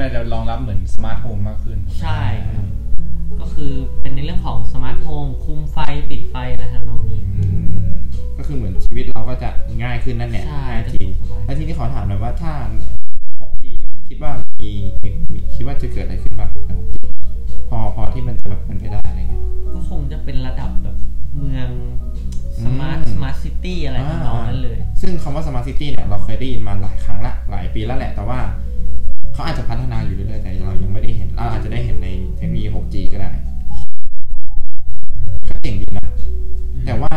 [0.00, 2.20] มันจะรองรับเหมือน smart home มากขึ้น ใช่
[2.54, 2.66] ครับ
[3.40, 5.78] ก็คือเป็นในเรื่องของ smart home คุมไฟ
[6.10, 7.44] ปิดไฟอะไรทำนองนี้อื
[7.90, 7.90] ม
[8.36, 9.50] ก็คือเหมือนชีวิตเราก็จะ
[9.82, 12.52] ง่ายขึ้นนั่นแหละใช่ 5G สบายแล้วทีนี้ขอถามหน่อยว่าถ้า
[13.40, 13.64] 6G
[14.08, 14.70] คิดว่ามี
[15.02, 16.94] มีมีคิดว่าจะเกิดอะไรขึ้นบ้างใน 6G
[17.68, 19.42] พอพอที่มันจะแบบเป็นไปได้อะไรเงี้ย
[19.74, 20.96] ก็คงจะเป็นระดับแบบ
[21.36, 21.68] เมือง
[22.64, 28.38] smart อืม smart city อะไรทำนองนั้นเลย ซึ่งคำว่า Smart City เนี่ยเราเคยได้ยินมาหลายครั้งละหลายปีแล้วแหละแต่ว่า
[29.40, 33.30] เขาอาจจะพัฒนาอยู่เรื่อยๆแต่เรายังไม่ได้เห็นเราอาจจะได้เห็นในเทคโนโลยี 6G ก็ได้
[35.48, 36.08] ก็เจ๋งดีนะ
[36.86, 37.14] แต่ว่า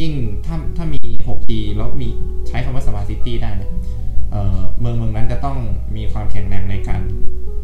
[0.00, 0.12] ยิ่ง
[0.46, 2.08] ถ้าถ้ามี 6G แล้วมี
[2.48, 3.70] ใช้คำว่า Smart City ได้เนี่ย
[4.30, 5.58] เอ่อเมืองเมืองนั้นจะต้อง
[5.96, 7.00] มีความแข็งแรงในการ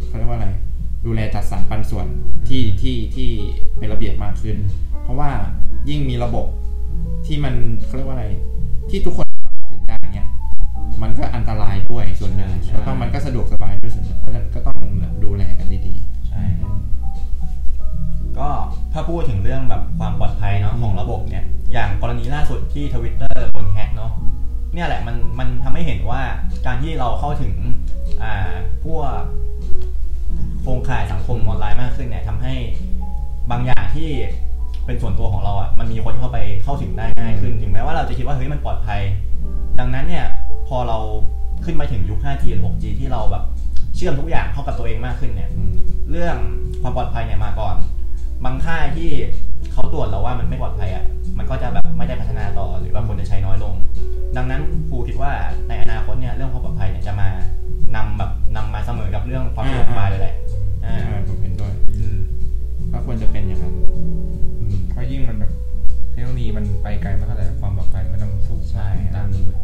[0.07, 0.49] เขาเรียกว่าอะไร
[1.07, 2.07] ดูแลจัดสรรปันส่วน
[2.49, 3.31] ที่ที่ที่
[3.79, 4.57] เป็นระเบียบมากขึ้น
[5.03, 5.31] เพราะว่า
[5.89, 6.47] ยิ่งมีระบบ
[7.27, 8.27] ที่มันเขาเรียกว่าอะไร
[8.91, 9.28] ที่ทุกคน
[11.03, 14.79] มันก็อันตรายด้วยส่วนหนึ่งใช่แล้วก็มันก็สะดวกสบายด้วยส่วนหนึ่งเพราะฉะนั้นก็ต้อง
[15.25, 15.95] ดูแลกันดี
[16.29, 16.75] ใช่ครับ
[18.39, 18.49] ก็
[18.93, 24.13] ถ้าพูดถึงเรื่องแบบความปลอดภัยเนาะของระบบเนี่ย อย่างกรณีล่าสุดที่ทวิตเตอร์โดนแฮ็กเนาะ
[24.75, 26.23] เนี่ยแหละมันมันทำให้เห็นว่า
[26.67, 27.53] การที่เราเข้าถึง
[28.23, 28.53] อ่า
[28.85, 29.13] พวก
[30.63, 32.55] โครงข่ายสังคมออนไลน์มากขึ้นเนี่ยทำให้
[33.51, 34.11] บางอย่างที่
[34.87, 39.01] เป็นส่วนตัวของเราอะมันมีคนเข้าไปเข้าถึงได้ง่ายขึ้น ถึงแม้ว่าเราจะคิดว่าเฮ้ยมันปลอดภัย
[39.79, 40.27] ดังนั้นเนี่ย
[40.69, 40.99] พอเรา
[41.65, 43.45] ขึ้นไปถึงยุค 5G หรือ 6G ที่เราแบบ
[43.97, 45.73] เชื่อมทุกอย่างเข้ากับตัวเองมากขึ้นเนี่ยๆอืม
[46.11, 46.37] เรื่อง
[46.83, 47.77] ความปลอดภัยเนี่ยมาก่อน
[48.45, 49.11] บางค่ายที่
[49.73, 51.05] เขาตรวจแล้วว่ามันไม่ปลอดภัยอะ
[51.39, 53.75] มันก็จะแบบไม่ได้พัฒนาต่อหรือว่าคนจะใช้น้อยลง
[54.37, 55.33] ดังนั้นครูคิดว่า
[55.69, 57.29] ในอนาคตเนี่ยเรื่องความปลอดภัยเนี่ยจะมา
[57.97, 60.35] นำแบบนำมาเสมอกับเรื่องความสะดวกสบายเลยแหละ
[60.85, 62.17] อ่าใช่ผมเห็นด้วยอืม
[62.93, 63.75] ก็ควรจะเป็นอย่างนั้น
[64.61, 65.53] อืมเพราะยิ่งมันแบบ
[66.13, 69.59] เทคโนโลยีมันไปไกลมากเท่าไหร่ความปลอดภัยมันต้องสูงใช่ตามด้วย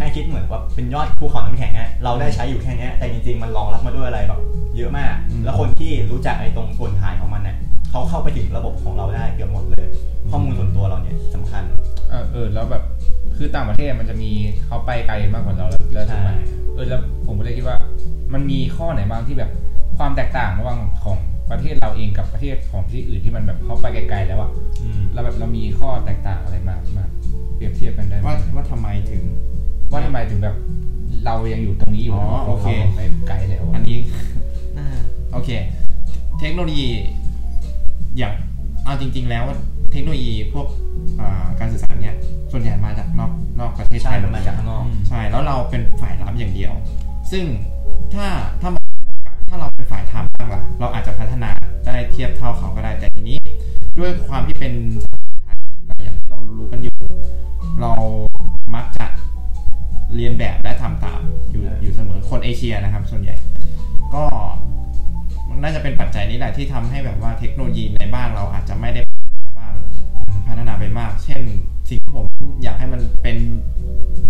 [0.00, 4.40] ให้คิดเหมือนว่าเป็นยอดภูเขาน้ำแข็งอะเราได้ใช้อยู่แค่เนี้ยแต่จริงๆมันรองรับมาด้วยอะไรแบบ
[4.76, 7.56] เยอะมาก แล้วคนที่รู้จักไอ้ตรงส่วนฐานของมันเนี่ย
[7.90, 9.86] เขาเข้าไปถึงระบบของเราได้เกือบหมดเลย
[10.30, 11.62] ข้อมูลส่วนตัวเราเนี่ยสำคัญ
[12.10, 12.82] เออเออแล้วแบบ
[13.36, 14.30] คคือต่างประเทศมันจะมี
[14.66, 16.30] เขาไปไกลมากกว่าเราแล้วแล้วใช่ถูกไหม
[16.74, 17.76] เออแล้วผมก็เลยคิดว่า
[18.32, 19.50] มันมีข้อไหนบ้างที่แบบ
[19.98, 21.16] ความแตกต่างระหว่างของ
[21.50, 24.50] ประเทศเราเองกับประเทศของที่อื่นที่มันแบบเขาไปไกลๆแล้วอะ
[24.82, 27.10] อืมเราแบบเรามีข้อแตกต่างอะไรมากมาก
[27.56, 29.22] เปรียบเทียบกันได้ไหมว่าว่าทำไมถึง
[29.90, 30.56] ว่าทำไมถึงแบบ
[31.24, 33.98] เรายังอยู่ตรงนี้อยู่อ๋อแล้วโอเคขาไปไกลแล้วะอันนี้
[34.78, 34.86] อ่า
[35.32, 35.50] โอเค
[36.40, 36.88] เทคโนโลยี
[38.18, 38.32] อย่าง
[38.84, 39.44] เอาจริง ๆ แล้ว
[39.92, 40.66] เทคโนโลยีพวก
[41.20, 42.16] อ่าการสื่อสารเนี่ย
[42.52, 46.72] ส่วนใหญ่มาจากนอกนอกประเทศใช่ไทยหมันดมาเลยจากข้างนอก ใช่ แล้วเราเป็นฝ่ายรับอย่างเดียว
[47.32, 47.44] ซึ่ง
[48.14, 48.26] ถ้า
[48.60, 51.50] ถ้ามองกลับถ้าเราเป็นฝ่ายทำบ้างล่ะ เราอาจจะพัฒนา
[51.86, 53.38] ได้เทียบเท่าเขาก็ได้ แต่ทีนี้
[53.98, 54.72] ด้วยความที่เป็น
[55.04, 55.58] สังคมไทย
[56.04, 56.96] อย่างที่เรารู้กันอยู่
[57.80, 57.92] เรา
[58.74, 59.06] มักจะ
[60.16, 61.20] เรียนแบบและทำตาม
[61.50, 63.36] อยู่อยู่เสมอคนเอเชียนะครับ ส่วนใหญ่
[64.14, 64.24] ก็
[65.48, 69.74] มันน่าจะเป็นปัจจัยนี้แหละที่ทำให้แบบว่าเทคโนโลยีในบ้านเราอาจจะไม่ได้พัฒนาบ้าง
[70.48, 71.42] พัฒนาไปมาก เช่น
[71.88, 72.26] สิ่งที่ผม
[72.62, 73.36] อยากให้มันเป็น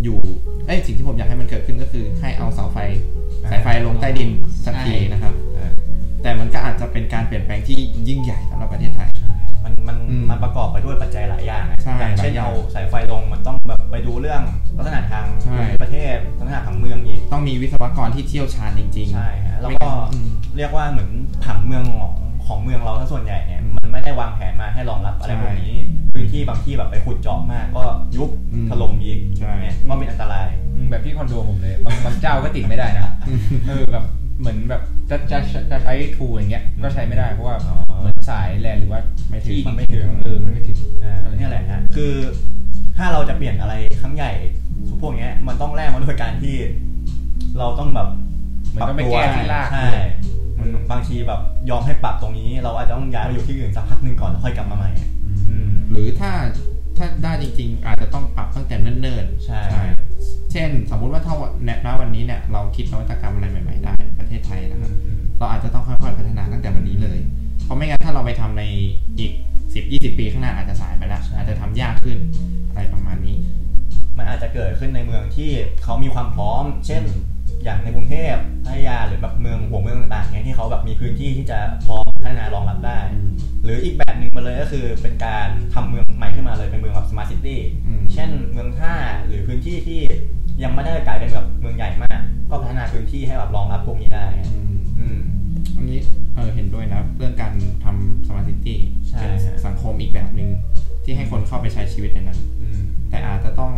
[0.02, 0.18] อยู่
[0.66, 2.78] เอ้ย สิ่งที่ผมอยากให้มันเกิดขึ้นก็คือ ให้เอาเสาไฟ
[3.50, 4.30] สายไฟลงใต้ดิน
[4.64, 5.70] สักทีนะครับเออ
[6.22, 9.10] แต่มันก็อาจจะเป็นการเปลี่ยนแปลงที่ยิ่งใหญ่สำหรับประเทศไทย
[9.64, 14.42] มันมันอืมมันประกอบไปด้วยปัจจัยหลายอย่างนะใช่อย่างเช่นหลายอย่างเอาสายไฟลงมันต้องแบบไปดูเรื่อง
[14.76, 21.10] ลักษณะทางใช่ภูมิประเทศลักษณะทางเมืองอีก ต้องมีวิศวกรที่เชี่ยวชาญจริงๆ ใช่ฮะแล้วไม่ก็งั้นอืมเรียกว่าเหมือน
[21.44, 22.14] ผังเมืองของ
[22.50, 25.74] ของเมืองเราถ้าส่วนใหญ่เนี่ยอืมมันไม่ได้วางแผนมาให้รองรับอะไรใช่พวกนี้
[26.14, 27.84] พื้นที่บางที่แบบไปขุดเจาะมาก ก็
[28.16, 33.06] ยุบอืมถล่มอีกใช่เนี่ยก็เป็นอันตรายอืมแบบที่คอนโดผมเลยบางบางเจ้าก็ติดไม่ได้นะ
[33.68, 34.04] เออแบบ
[34.40, 35.38] เหมือนแบบจะจะ
[35.70, 42.12] จะใช้ทูอย่างเงี้ยก็ใช้ไม่ได้เพราะว่าอ๋อเหมือนสายแลนหรือว่าไม่ถึงที่มันไม่ถึงเออมันไม่ถึงอ่าเนี่ยแหละฮะคือ
[42.96, 44.32] ถ้าเราจะเปลี่ยนอะไรครั้งใหญ่
[45.00, 46.56] พวกเนี้ยมันต้องแลกมาด้วยการที่
[47.58, 48.08] เราต้องแบบ
[48.70, 49.92] เหมือนต้องไปแก้ที่รากใช่มัน
[50.90, 54.90] บางทีแบบยอมให้ปรับตรงนี้ เราอาจจะต้องย้ายไปอยู่ที่อื่นสักพักหนึ่งก่อนแล้วค่อยกลับมาใหม่
[55.48, 56.32] อืมหรือถ้า
[56.96, 59.62] ถ้าได้จริง ๆ อาจจะต้องปรับตั้งแต่เนิ่นๆใช่
[60.52, 64.92] เช่น สมมุติว่าถ้าวันณวันนี้เนี่ยเราคิดนวัตกรรมอะไรใหม่ ๆ ได้ ประเทศไทยนะครับ
[65.38, 67.18] เราอาจจะต้องค่อยๆพัฒนาตั้งแต่วันนี้เลย
[67.64, 68.64] เพราะไม่งั้นถ้าเราไปทำใน
[69.18, 69.32] อีก
[69.64, 72.18] 10 20ปีข้างหน้าอาจจะสายไปแล้วใช่อาจจะทำยากขึ้น
[72.68, 73.36] อะไรประมาณนี้
[74.16, 75.50] มันอาจจะเกิดขึ้นในเมืองที่
[75.82, 77.02] เขามีความพร้อม เช่น
[77.64, 83.30] อย่างในกรุงเทพพัทยาหรือแบบเมืองหัวเมืองต่างๆเนี่ยที่เขาแบบมีพื้นที่ที่จะพร้อมพัฒนารองรับได้อืม
[83.64, 88.94] หรืออีกแบบหนึ่งมาเลยก็คือเป็นการทำเมืองใหม่ขึ้นมาเลยเป็นเมืองแบบ smart city อืมเช่นเมืองท่า
[89.26, 90.00] หรือพื้นที่ที่
[90.62, 92.20] ยังไม่ได้กลายเป็นแบบเมืองใหญ่มาก
[92.50, 95.20] ก็พัฒนาพื้นที่ให้แบบรองรับพวกนี้ได้อืมอืม
[95.76, 95.98] อันนี้
[96.34, 97.52] เออเห็นด้วยนะเรื่องการ
[97.84, 98.78] ทำ smart city
[99.08, 100.50] ใช่เป็นฮะสังคมอีกแบบหนึ่ง
[101.04, 103.72] ที่ให้คนเข้าไปใช้ชีวิตในนั้นอืมแต่อาจจะต้อง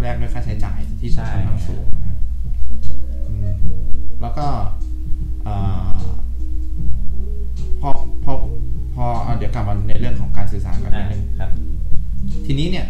[0.00, 3.15] แลกด้วยค่าใช้จ่ายที่ใช่ค่อนข้างสูงนะครับอืม
[4.22, 4.46] แล้วก็
[5.44, 5.54] เอ่
[5.94, 5.98] อ
[7.80, 7.90] พอ
[8.24, 8.32] พอ
[8.94, 11.50] พอเอาเดี๋ยวกลับมาในเรื่องของการสื่อสารก่อนนิอ่าดนึงครับ
[12.46, 12.86] ทีนี้เนี่ย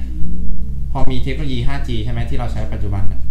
[0.92, 3.22] พอมีเทคโนโลยี 5G ใช่ไหมที่เราใช้ปัจจุบันเนี่ย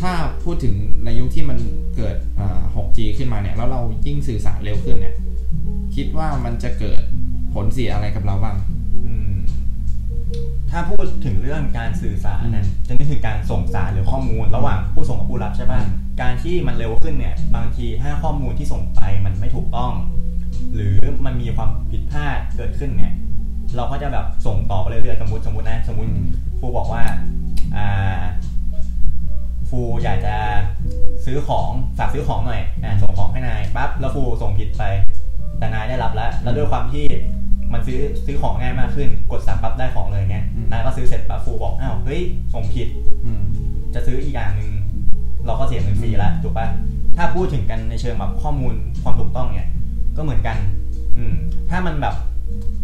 [0.00, 0.12] ถ้า
[0.44, 1.58] พูดถึงในยุคที่มัน
[1.96, 5.14] เกิดเอ่อ 6G ขึ้นมาเนี่ย แล้วเรายิ่งสื่อสารเร็วขึ้นเนี่ย
[5.96, 7.02] คิดว่ามันจะเกิด
[7.54, 8.71] ผลเสียอะไรกับเราบ้างอืม
[10.72, 19.92] ถ้าพูดถึงเรื่องการสื่อสารนะอืมจะนึกถึงการส่งสารหรือข้อมูล ระหว่างผู้ส่งกับผู้รับใช่ป่ะอืมการที่มันเร็วขึ้นเนี่ยบางทีถ้าข้อมูลที่ส่งไปมันไม่ถูกต้อง
[20.74, 23.12] หรือมันมีความผิดพลาดเกิดขึ้นเนี่ย
[23.76, 26.26] เราก็จะแบบส่งต่อไปเรื่อยๆสมมติสมมตินะสมมติอืม
[26.58, 27.02] ครูบอกว่า
[27.76, 28.22] อ่า
[29.68, 30.36] ครูอยากจะ
[31.24, 34.82] ซื้อของฝากซื้อของหน่อยอ่าส่งของให้นายปั๊บแล้วครูส่งผิดไป
[35.58, 37.06] แต่นายได้รับแล้ว แล้วด้วยความที่
[37.72, 42.20] มันซื้อซื้อของง่ายมากขึ้น กดสั่งปั๊บได้ของเลยเงี้ยอืมนายก็ซื้อเสร็จปั๊บครูบอกอ้าวเฮ้ย
[42.54, 42.88] ส่งผิด
[43.24, 43.42] อืม
[43.94, 44.70] จะซื้ออีกอย่างหนึ่ง
[45.46, 46.66] เราก็เสียเงินฟรีละถูกปะ
[47.16, 49.68] ถ้าพูดถึงกันในเชิงแบบข้อมูลความถูกต้องเนี่ย
[50.16, 50.56] ก็เหมือนกัน
[51.18, 51.34] อืม
[51.70, 52.14] ถ้ามันแบบ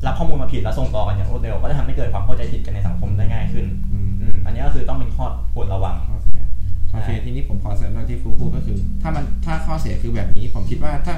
[0.06, 6.36] รับข้อมูลมาผิดแล้วส่งต่อกันอย่างรวดเร็ว ก็จะทำให้เกิดความเข้าใจผิดกันในสังคมได้ง่ายขึ้นอืมอืมอันนี้ก็คือต้องเป็นข้อควรระวังโอเค
[6.92, 11.14] โอเคทีนี้ผมขอเสริมตรงที่ครูพูดก็คือ ถ้ามันถ้าข้อเสียคือแบบนี้ ผมคิดว่าถ้า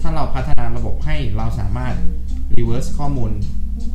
[0.00, 1.94] ถ้าเราพัฒนาระบบให้เราสามารถ
[2.54, 3.30] reverse ข้อมูล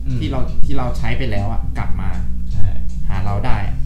[0.06, 2.10] อืมที่เราที่เราใช้ไปแล้วอะกลับมา
[2.54, 2.68] ใช่
[3.10, 3.78] หาเราได้อะ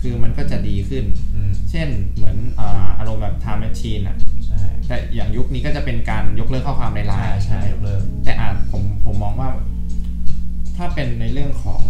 [0.00, 9.48] คือมันก็จะดีขึ้นอืมเช่นเหมือนอ่าอารมณ์แบบ time machine อะใช่แต่อย่างยุคนี้ก็จะเป็นการยกเลิกข้อความในไลใช่น์ใช่ยกเลิกแต่อาจผมผมมองว่า
[10.76, 11.82] ถ้าเป็นในเรื่องของ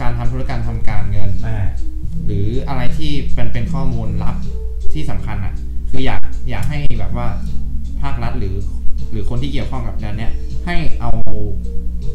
[0.00, 1.58] การทำธุรกรรมทำการเงินอ่า
[2.24, 4.36] หรืออะไรที่เป็นเป็นข้อมูลลับ
[4.92, 5.54] ที่สำคัญอะ
[5.90, 7.26] คืออยากอยากให้แบบว่า
[8.02, 8.54] ภาครัฐหรือ
[9.12, 10.32] หรือคนที่เกี่ยวข้องกับงานเนี้ย
[10.66, 11.10] ให้เอา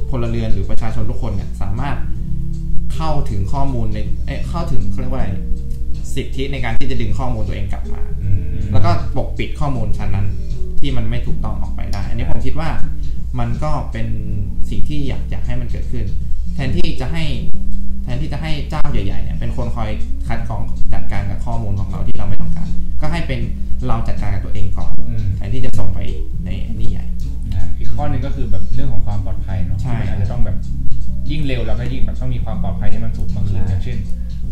[0.10, 1.98] พลเรือนหรือประชาชนทุกคนเนี่ยสามารถ
[2.96, 5.30] เข้าถึงข้อมูลในเอ้ยเข้าถึงเขาเรียกว่าอะไร
[6.16, 10.28] สิทธิในการที่จะดึงข้อมูลตัวเองกลับมาอืมแล้วก็ปกปิดข้อมูลชั้นนั้น
[10.80, 12.70] ที่มันไม่ถูกต้องออกไปได้ อันนี้ผมคิดว่า
[13.40, 14.08] มันก็เป็น
[14.70, 16.06] สิ่งที่อยากอยากให้มันเกิดขึ้น
[16.56, 17.24] แทนที่จะให้
[18.04, 19.90] แทนที่จะให้เจ้าใหญ่ๆเนี่ยเป็นคนคอย
[20.28, 20.62] คัดกรอง
[20.94, 22.70] จัดการกับข้อมูลของเราที่เราไม่ต้องการ
[23.02, 23.40] ก็ให้เป็น
[23.88, 26.00] เราจัดการกับตัวเองก่อนอืมแทนที่จะส่งไป
[26.46, 27.06] ในนี่ใหญ่
[27.54, 30.58] อ่าอีกข้อหนึงก็คือแบบเรื่องของความปลอดภัยเนาะใช่ที่มันอาจจะต้องแบบ
[31.32, 33.98] ยิ่งเร็วเราก็ยิ่งแบบต้องมีความปลอดภัยที่มันสูงมากขึ้นใช่อย่างเช่น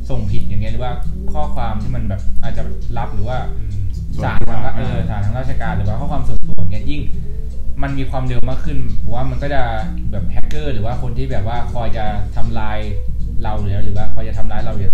[0.10, 0.92] ส่งผิดอย่างเงี้ยหรือว่า
[1.34, 2.64] ข้อความที่มันแบบอาจจะ
[2.98, 3.78] รับหรือว่าอืม
[4.16, 7.02] ส่วนสารตัวทางราเออเออสารทางราชการหรือว่าข้อความส่วนตัวอย่างเงี้ยยิ่ง
[7.82, 9.62] มันมีความเร็วมากขึ้นผมว่ามันก็จะ
[10.12, 12.06] แบบแฮกเกอร์หรือว่าคนที่แบบว่าคอยจะ
[12.36, 12.78] ทำลาย
[13.44, 14.92] เราหรือหรือว่าคอยจะทำร้ายเราเนี่ย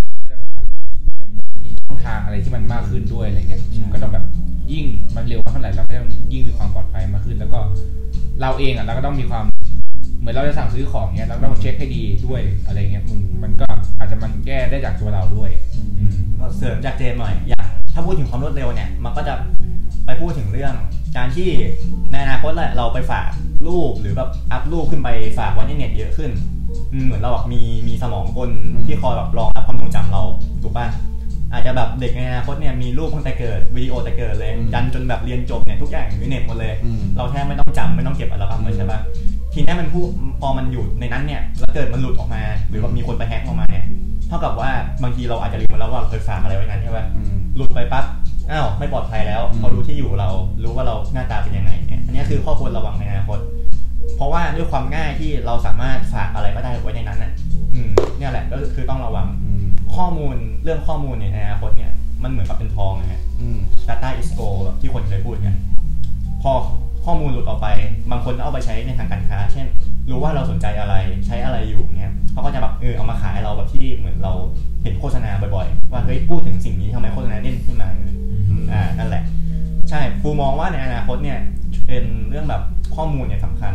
[1.64, 4.26] มีช่องทางอะไรที่มันมากขึ้นด้วยอะไรเงี้ยใช่ก็ต้องแบบ
[4.72, 7.60] ยิ่งมันเร็วมากเท่าไหร่เราก็ต้องยิ่งมีความปลอดภัยมากขึ้น แล้วก็
[8.42, 9.46] เราเองอะเราก็ต้องมีความ
[10.20, 13.68] เหมือนเราจะสั่งซื้อของเนี้ยเราก็ต้องเช็คให้ดีด้วยอะไรเงี้ยมึงมันก็
[14.00, 15.50] อาจจะมันแก้ได้จากตัวเราด้วย
[16.00, 19.34] อืมก็เสริมจากเจมหน่อยอย่าง ถ้าพูดถึงความรวดเร็วเนี่ยมันก็จะ
[20.06, 20.74] ไปพูดถึงเรื่อง
[21.18, 21.50] การที่
[22.12, 23.30] ในอนาคตแหละเราไปฝาก
[23.68, 26.32] รูปหรือแบบอัพรูปขึ้นไปฝากไว้ในเน็ตเยอะขึ้น
[26.94, 30.22] อืมเหมือนเราแบบมีมีสมองกลอืมที่คอยแบบรองรับความทรงจำเรา
[30.64, 30.88] ถูกป่ะ
[31.54, 39.00] อาจจะแบบเด็กในอนาคตเนี่ยมีรูปตั้งแต่เกิดวิดีโอแต่เกิดเลยยันจนแบบเรียนจบเนี่ยทุกอย่างอยู่ในเน็ตหมดเลยอืมเราแทบไม่ต้องจำไม่ต้องเก็บอัลบั้มไว้ใช่ปะ
[39.54, 40.08] ทีนี้มันพูด
[40.40, 43.86] พอมันอยู่ในนั้นเนี่ยแล้วเกิดมันหลุดออกมา หรือว่ามีคนไปแฮกออกมาเนี่ย
[44.28, 44.70] เท่ากับว่า
[45.04, 48.06] บางทีเราอาจจะลืมไปแล้วว่าเราเคยฝากอะไรไว้นั้นใช่ปะอืมหลุดไปปั๊บ
[48.52, 50.30] อ้าวไม่ปลอดภัยแล้วอืมเขารู้ที่อยู่เรา
[50.64, 53.40] รู้ว่าเราหน้าตาเป็นยังไงเนี่ยอันนี้คือข้อควรระวังในอนาคต
[54.16, 57.32] เพราะว่าด้วยความง่ายที่เราสามารถฝากอะไรก็ได้ไว้ในนั้นน่ะ
[57.74, 61.92] อืมเนี่ยแหละก็คือต้องระวังอืมข้อมูลเรื่องข้อมูลเนี่ยในอนาคตเนี่ย
[62.24, 65.56] มันเหมือนกับเป็นทองนะฮะอืม data is gold แบบที่คนเคยพูดกัน
[66.44, 66.52] พอ
[67.06, 67.68] ข้อมูลหลุดออกไป
[68.12, 69.68] บางคนเอาไปใช้ในทางการค้า เช่น
[70.10, 70.96] รู้ว่าเราสนใจอะไร
[71.28, 74.34] ใช้อะไรอยู่เนี้ยเขาก็จะแบบเออเอามาขายเราแบบที่เหมือนเรา
[74.84, 77.90] เห็นโฆษณาบ่อยๆ ว่าเฮ้ยพูดถึงสิ่งนี้ทำไมโฆษณาเด่นขึ้นมา
[78.50, 79.24] อืมอ่านั่นแหละ
[79.90, 81.40] ใช่ครูมองว่าในอนาคตเนี่ย
[81.88, 82.64] เป็นเรื่องแบบ
[82.96, 83.74] ข้อมูลเนี่ยสำคัญ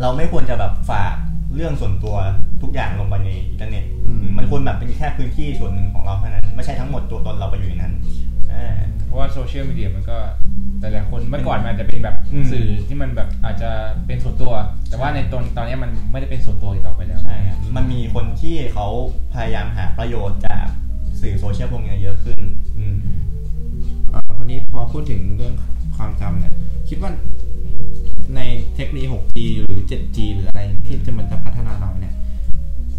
[0.00, 1.14] เราไม่ควรจะแบบฝาก
[1.54, 2.16] เรื่องส่วนตัว
[2.62, 7.92] ทุกอย่างลงไปในอินเทอร์เน็ตอืมมันควรแบบเป็นแค่พื้นที่ส่วนหนึ่งของเราเท่านั้น ไม่ใช่ทั้งหมดตัวตนเราไปอยู่ในนั้น
[8.52, 10.18] อ่าเพ ราะว่าโซเชียลมีเดียมันก็
[10.80, 13.70] หลายๆคนเมื่อก่อนมันอาจจะเป็นแบบอืมสื่อที่มันแบบอาจจะ
[14.06, 14.52] เป็นส่วนตัว
[14.88, 18.86] แต่ว่าในตอนตอนนี้มันไม่ได้เป็นส่วนตัวอีกต่อไปแล้วใช่ครับมันมีคนที่เขา
[19.34, 20.64] พยายามหาประโยชน์จาก
[21.20, 22.40] สื่อโซเชียลพวกนี้เยอะขึ้น
[22.78, 22.96] อืม
[24.10, 25.54] เอ่อวันนี้พอพูดถึงเรื่อง
[25.96, 26.54] ความจำเนี่ย
[26.88, 27.10] คิดว่า
[28.36, 28.40] ใน
[28.74, 32.14] เทคโนโลยี 6G หรือ 7G หรืออะไรที่จะมันจะพัฒนาเราเนี่ย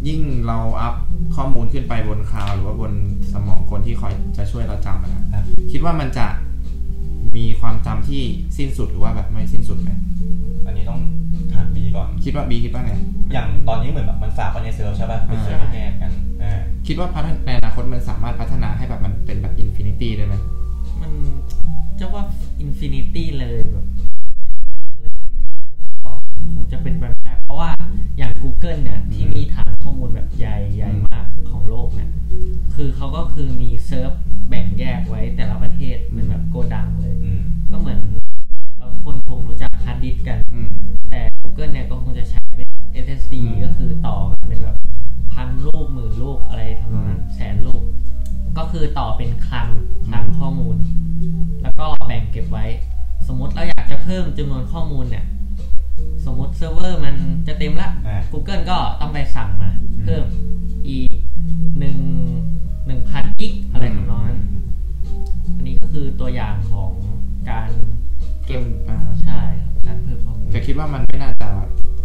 [0.08, 0.96] ยิ่งเราอัพ
[1.36, 2.94] ข้อมูลขึ้นไปบนคลาวด์หรือว่าบน
[3.34, 6.26] สมองคนที่คอยจะช่วยเราจำอะนะครับคิดว่ามันจะ
[7.38, 8.24] มีความจำที่
[8.58, 9.90] สิ้นสุดหรือว่าแบบไม่สิ้นสุดไหม
[10.66, 11.00] อันนี้ต้อง
[11.54, 12.94] ถามบีก่อน คิดว่าบีคิดว่าไง
[13.34, 16.12] อย่างตอนนี้เหมือนแบบมันฝากไว้ในเซิร์ฟใช่ป่ะเป็นเซิร์ฟอ่าแยกกัน
[16.44, 16.54] อ่า
[16.88, 20.36] คิดว่าพัฒนาในอนาคตมันสามารถพัฒนาให้แบบมันเป็นแบบ infinity ได้ไหม
[21.02, 21.12] มัน
[22.00, 22.24] จะว่า
[22.60, 24.15] infinity เลยแบบก็คง
[26.72, 27.72] จะเป็นไปไม่ได้เพราะว่า
[28.18, 32.10] อย่าง Google เนี่ยที่มีฐานข้อมูลแบบใหญ่ใหญ่มากของโลกเนี่ย
[32.76, 34.12] คือเขาก็คือมีเซิร์ฟ
[34.50, 38.00] แบ่งแยกไว้แต่ละประเทศเป็นแบบโกดังเลยอืมก็เหมือน
[38.78, 40.74] เราทุกคนคงรู้จักฮาร์ดดิสก์กันอืม
[41.10, 42.68] แต่ Google เนี่ยก็คงจะใช้เป็น
[43.06, 44.78] SSD อืมก็คือต่อกันเป็นแบบ
[45.34, 47.82] พันลูกหมื่นลูกอะไรทำนองนั้นแสนลูก
[48.58, 49.68] ก็คือต่อเป็นคลัง
[50.08, 50.78] คลังข้อมูล
[51.62, 52.66] แล้วก็แบ่งเก็บไว้
[53.28, 55.26] สมมติเราอยากจะเพิ่มจำนวนข้อมูลเนี่ย
[56.26, 57.16] สมมติเซิร์ฟเวอร์มัน
[57.48, 59.70] จะเต็มละอ่า Google ก็ต้องไปสั่งมา
[60.04, 60.26] เพิ่ม
[60.88, 61.10] อีก
[61.80, 61.98] หนึ่ง
[62.88, 64.40] หนึ่งพันกิกอะไรทำนองนั้น
[65.56, 66.92] อันนี้ก็คือตัวอย่างของ
[67.50, 67.70] การ
[68.46, 71.48] เก็บอ่าใช่ครับการเพิ่มข้อมูลแต่คิดว่ามันไม่น่าจะ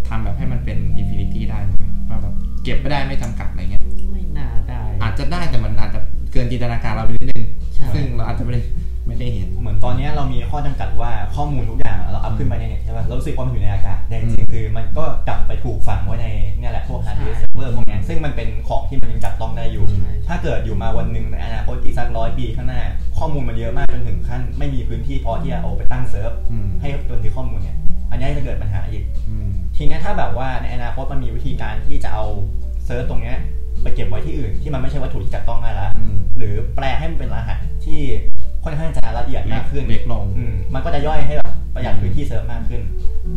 [0.09, 6.01] ทำแบบให้มันเป็น infinity ได้ถูกไหมว่าแบบเก็บไม่ได้ไม่จำกัดอะไรเงี้ย ไม่น่าได้ อาจจะได้แต่มันอาจจะ
[6.33, 8.63] เกินจินตนาการเราไปนิดนึงใช่ซึ่งเราอาจจะไม่ได้
[9.11, 16.27] ไม่ได้เห็น เหมือนตอนนี้เรามีข้อจำกัดว่าข้อมูลทุกอย่างเราอัพขึ้นไปในเน็ตใช่ป่ะเรารู้สึกว่ามันอยู่ในอากาศแต่จริงๆคือมันก็กลับไปถูกฝังไว้ใน
[16.59, 22.83] เนี่ยแหละพวกฮาร์ดดิสก์เซิร์ฟเวอร์พวกเนี้ยซึ่งมันเป็นของที่มันยังจับต้องได้อยู่ใช่ถ้าเกิดอยู่มาวันหนึ่งในอนาคตอีกสักร้อยปีข้างหน้า
[23.19, 27.77] ข้อมูลมันเยอะมากจนถึงขั้น ไม่มีพื้นที่พอที่จะเอาไปตั้งเซิร์ฟอืมให้บันทึกข้อมูลเนี่ย
[28.11, 32.25] อันนี้จะเกิดปัญหาอีกอืมทีเนี้ยถ้าแบบว่าในอนาคตมันมีวิธีการที่จะเอา
[32.87, 33.37] เซิร์ฟตรงเนี้ย
[33.83, 38.01] ไปเก็บไว้ที่อื่นที่มันไม่ใช่วัตถุที่จับต้องได้ละอืมหรือแปลให้มันเป็นรหัสที่
[38.65, 42.83] ค่อนข้างจะละเอียดมากขึ้นเล็กลงอืมมันก็จะย่อยให้แบบประหยัดพื้นที่เซิร์ฟมากขึ้น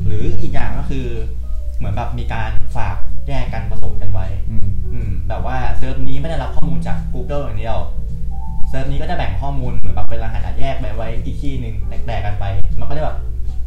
[0.06, 1.06] หรืออีกอย่างก็คือ
[1.78, 2.96] เหมือนแบบมีการฝาก
[3.28, 7.80] แยกกันผสมกันไว้อืมอืมแบบว่าเซิร์ฟนี้ไม่ได้รับข้อมูลจาก Google อย่างเดียว
[8.70, 12.46] เซิร์ฟนี้ก็จะแบ่งข้อมูลเหมือนแบบเป็นรหัสแยกไปไว้อีกที่หนึ่งแตกๆกันไป
[12.80, 13.18] มันก็จะแบบ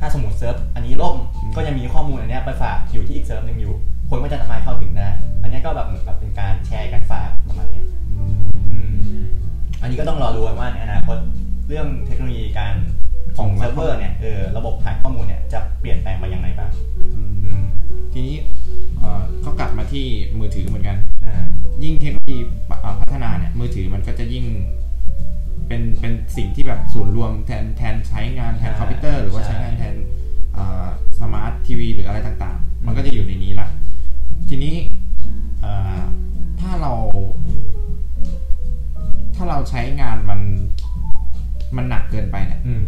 [0.00, 1.16] ถ้าสมมติเซิร์ฟอันนี้ล่ม
[1.56, 3.74] ก็จะมีข้อมูลอันเนี้ยไปฝากอยู่ที่อีกเซิร์ฟหนึ่งอยู่
[4.10, 5.08] คนก็จะสามารถเข้าถึงได้
[5.42, 7.86] อันเนี้ยก็แบบเหมือนแบบเป็นการแชร์กันฝากประมาณเนี้ย
[8.70, 8.92] อืม
[9.80, 11.18] อันนี้ก็ต้องรอดูกันว่าในอนาคต
[11.68, 12.74] เรื่องเทคโนโลยีการ
[13.36, 17.64] ของเซิร์ฟเวอร์เนี่ยเออระบบฐานข้อมูลเนี่ยจะเปลี่ยนแปลงไปยังไงบ้างอืมอืม
[18.12, 18.36] ทีนี้
[18.98, 20.06] เอ่อก็กลับมาที่
[20.38, 21.44] มือถือเหมือนกันอ่า
[21.82, 24.46] ยิ่งเทคโนโลยีปะอ่าพัฒนาเนี่ยมือถือมันก็จะยิ่ง
[25.68, 29.96] เป็นเป็นสิ่งที่แบบศูนย์รวมแทนแทนใช้งานแทนใช่คอมพิวเตอร์หรือว่าใช่ใช้งานแทน
[31.20, 33.68] สมาร์ททีวีหรืออะไรต่างๆ มันก็จะอยู่ในนี้ละ
[34.48, 34.74] ทีนี้
[35.60, 36.00] เอ่อ
[36.60, 36.92] ถ้าเรา
[39.34, 40.40] ถ้าเราใช้งานมัน
[41.78, 42.80] มันหนักเกินไปเนี่ยอืม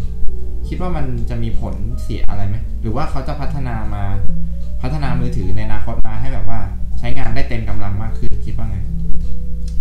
[0.68, 4.04] คิดว่ามันจะมีผลเสียอะไรไหมหรือว่าเขาจะพัฒนามา
[4.82, 6.60] พัฒนามือถือในอนาคตมาให้แบบว่า
[6.98, 8.78] ใช้งานได้เต็มกำลังมากขึ้นคิดว่าไง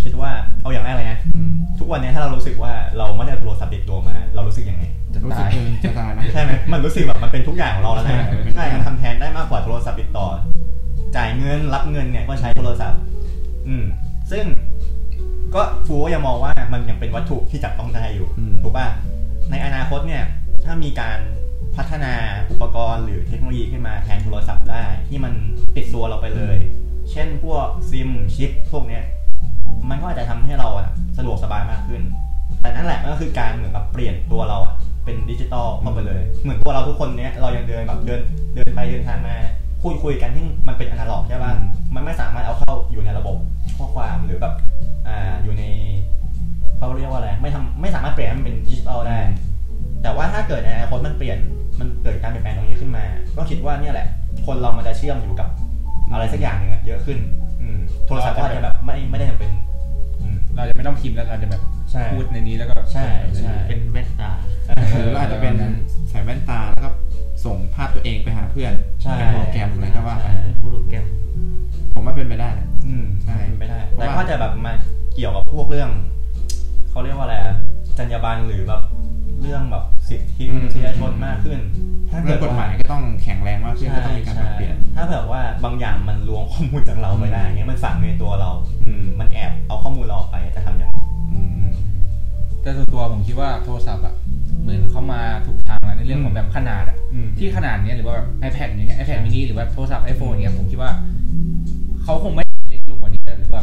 [0.03, 10.27] คิดว่าเอาอย่างแรกเลยนะอืมทุกวันนี้ถ้าเรารู้สึกว่าเราไม่ได้เอาโทรศัพท์ติดตัวมา เรารู้สึกยังไงจะรู้สึตากยเออจะตายนะใช่ไหมมันรู้สึกแบบมันเป็นทุกอย่างของเราแล้วนะใช่เป็นใช่มันทำแทนได้มากกว่าโทรศัพท์ติดต่อ
[11.15, 12.99] จ่ายเงินรับเงินเนี่ยก็ใช้โทรศัพท์
[13.67, 13.85] อืม
[14.31, 14.43] ซึ่ง
[15.55, 18.87] ก็ฟูก็ยังมองว่ามันยังเป็นวัตถุที่จับต้องได้อยู่อืมถูกป่ะ
[19.51, 20.23] ในอนาคตเนี่ย
[20.65, 21.19] ถ้ามีการ
[21.75, 22.13] พัฒนา
[22.51, 25.33] อุปกรณ์หรือเทคโนโลยีขึ้นมาแทนโทรศัพท์ได้ ที่มัน
[25.75, 26.57] ติดตัวเราไปเลย
[27.11, 29.03] เช่นพวกซิมชิปพวกเนี้ย
[29.89, 32.01] มันก็อาจจะทำให้เราอะสะดวกสบายมากขึ้น
[32.61, 38.21] แต่นั่นแหละมันก็คือการเหมือนกับเปลี่ยนตัวเราอะเป็นดิจิตอลเข้าไปเลย เหมือนตัวเราทุกคนเนี้ยเรายังเดินแบบเดิน
[38.55, 39.37] เดินไปเดินทางมา
[39.81, 43.37] พูดคุยกันที่มันเป็นอนาล็อกใช่ป่ะอืมมันไม่สามารถเอาเข้าอยู่ในระบบ
[43.77, 44.53] ข้อความหรือแบบ
[45.07, 45.63] อ่าอยู่ใน
[46.77, 49.19] เขาเรียกว่าอะไรไม่ทำไม่สามารถเปลี่ยนให้มันเป็นดิจิตอลได้
[50.03, 51.37] แต่ว่าถ้าเกิดในอนาคตมันเปลี่ยน
[51.79, 53.03] มันเกิดการเปลี่ยนแปลงตรงนี้ขึ้นมา
[53.37, 54.07] ก็คิดว่าเนี่ยแหละ
[54.45, 55.49] คนเรามันจะเชื่อมอยู่กับ
[56.11, 57.17] อะไรสักอย่างหนึ่งอะเยอะขึ้น
[57.61, 59.51] อืมโทรศัพท์ก็อาจจะแบบไม่ไม่ได้จำเป็น
[60.21, 61.61] อืมเราจะไม่ต้องพิมพ์แล้วเราจะแบบ
[61.91, 63.05] ใช่พูดในนี้แล้วก็ใช่
[63.37, 64.31] ใช่เป็นแว่นตา
[64.91, 65.53] หรือว่าอาจจะเป็น
[66.09, 66.89] ใส่แว่นตาแล้วก็
[67.47, 71.05] ส่งภาพตัวเองไปหาเพื่อนใช่เป็นโปรแกรมอะไรก็ว่าไปใช่เป็นโปรแกรม
[71.93, 74.73] ผมว่าเป็นไปได้แหละอืมใช่เป็นไปได้เพราะแต่ว่าก็จะแบบมา
[75.15, 75.89] เกี่ยวกับพวกเรื่อง
[76.89, 77.55] เขาเรียกว่าอะไรอะ
[77.97, 78.81] จรรยาบรรณหรือแบบ
[79.41, 81.59] เรื่องแบบสิทธิมนุษยชนมากขึ้น
[82.09, 88.51] ถ้าเรื่เกิองดกฎหมายว่าก็ต้องแข็งแรงมากขึ้นใช่ก็ต้องมีการปรับเปลี่ยนใช่ถ้าแบบว่าบางอย่างมันล้วงข้อมูลจากเราไปได้อืมเงี้ยมันฝังในตัวเรา
[88.85, 90.95] อืมมันแอบเอาข้อมูลเราออกไปจะทำยังไง
[91.33, 91.67] อืม
[92.61, 94.15] แต่ส่วนตัวผมคิดว่าโทรศัพท์อะ
[94.67, 100.91] เหมือนเข้ามาถูกทางแล้วในเรื่องของแบบขนาดอะอืมที่ขนาดเนี้ยหรือว่าแบบ iPad อย่างเงี้ย iPad mini หรือว่าโทรศัพท์ iPhone อย่างเงี้ยผมคิดว่า
[102.03, 103.61] เขาคงไม่เล็กลงกว่านี้หรือว่า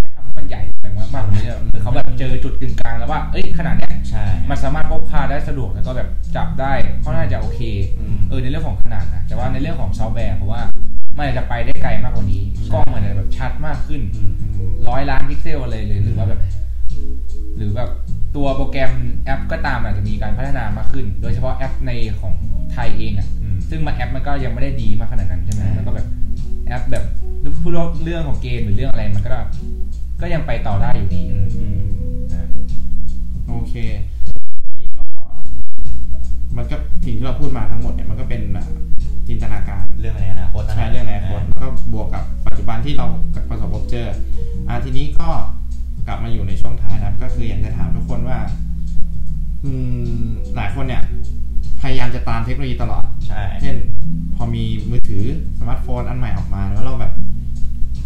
[0.00, 6.72] ไม่ทำให้มันใหญ่ไปมากกว่านี้หรือเขาแบบเจอจุดกึ่งกลางแล้วว่าเอ้ยขนาดเนี้ยใช่มันสามารถพกพาได้สะดวกแล้วก็แบบจับได้
[7.04, 7.60] ก็น่าจะโอเค
[8.00, 10.62] อืมเออในเรื่องของขนาดนะแต่ว่าในเรื่องของซอฟต์แวร์ผมว่า
[11.16, 12.42] มันอาจจะไปได้ไกลมากกว่านี้
[12.72, 16.40] กล้องมันอาจจะแบบชัดมากขึ้นอืมอืมร้อยล้านพิกเซลอะไรเลยหรือว่าแบบ
[17.56, 17.90] หรือแบบ
[18.36, 18.92] ตัวโปรแกรม
[19.24, 22.34] แอปก็ตามอาจจะมีการพัฒนามากขึ้น โดยเฉพาะแอปในของ
[22.72, 26.06] ไทยเองอะอืมซึ่งมันแอปมันก็ยังไม่ได้ดีมากขนาดนั้นใช่ไหมใช่แล้วก็แบบ
[26.66, 27.04] แอปแบบ
[27.62, 27.72] พูด
[28.04, 29.30] เรื่องของเกมหรือเรื่องอะไรมันก็
[30.20, 31.80] ก็ยังไปต่อได้อยู่ดีอืมอืม
[32.32, 32.48] นะ
[33.48, 33.74] โอเค
[34.62, 35.02] ทีนี้ก็
[36.56, 38.66] มันก็สิ่งที่เราพูดมาทั้งหมดเนี่ยมันก็เป็นอะ
[39.28, 43.06] จินตนาการเรื่องในอนาคตนะใช่เรื่องในอนาคตแล้วก็บวกกับปัจจุบันที่เรา
[43.50, 44.08] ประสบพบเจอ
[44.68, 45.28] อ่าทีนี้ก็
[46.06, 48.38] กลับมาอยู่ในช่วงท้ายนะครับก็คืออยากจะถามทุกคนว่า
[49.64, 49.70] อื
[50.20, 51.02] มหลายคนเนี่ย
[51.80, 53.76] พยายามจะตามเทคโนโลยีตลอด ใช่ เช่น
[54.36, 55.24] พอมีมือถือ
[55.58, 57.12] สมาร์ทโฟนอันใหม่ออกมา แล้วเราแบบ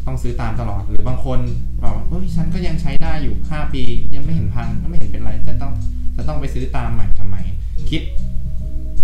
[0.06, 1.38] ต้องซื้อตามตลอด หรือบางคน
[1.82, 3.82] บอกว่าเฮ้ยฉันก็ยังใช้ได้อยู่ห้าปี
[4.14, 5.72] ยังไม่เห็นพังก็ไม่เห็นเป็นไรจะต้อง
[6.16, 7.36] จะต้องไปซื้อตามใหม่ทำไม
[7.90, 8.02] คิด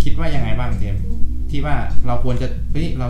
[0.03, 1.05] คิดว่ายังไงบ้างเจมส์
[1.51, 3.09] ที่ว่าเราควรจะเฮ้ยเรา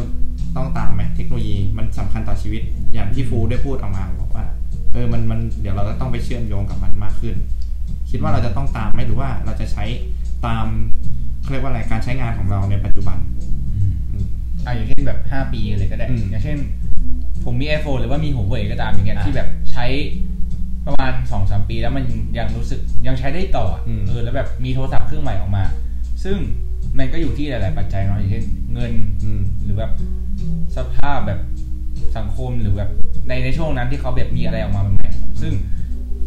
[0.56, 4.44] ต้องตามไหมเทคโนโลยีมันสำคัญต่อชีวิต อย่างที่ฟูได้พูดออกมาบอกว่า
[4.96, 7.36] เออมันมันเดี๋ยวเราจะต้องไปเชื่อมโยงกับมันมากขึ้น
[8.10, 9.84] คิดว่าเราจะต้องตามไหมหรือว่าเราจะใช้
[10.46, 10.66] ตาม
[11.42, 13.18] เขาเรียกว่าอะไรการใช้งานของเราในปัจจุบัน
[13.74, 14.26] อืม
[14.64, 16.58] อะอย่างเช่นแบบ5ปีเลยก็ได้อืมอย่างเช่น
[17.44, 19.86] ผมมี iPhone หรือว่ามีหัวเว่ยก็ตามอย่างเงี้ยอะที่แบบใช้
[20.86, 22.04] ประมาณ2อสปีแล้วมัน
[22.38, 25.64] ยังรู้สึกยังใช้ได้ต่ออะอืมเออแล้วแบบมีโทรศัพท์เครื่องใหม่ออกมา
[26.24, 26.36] ซึ่ง
[26.98, 28.92] มันก็อยู่ที่หลาย ๆ ปัจจัยเนาะอย่างเช่นเงิน
[29.24, 29.92] อืมหรือแบบ
[30.76, 31.40] สภาพแบบ
[32.16, 32.90] สังคมหรือแบบ
[33.28, 35.52] ในในช่วงนั้นที่เขาแบบมีอะไรออกมาใหม่ๆซึ่ง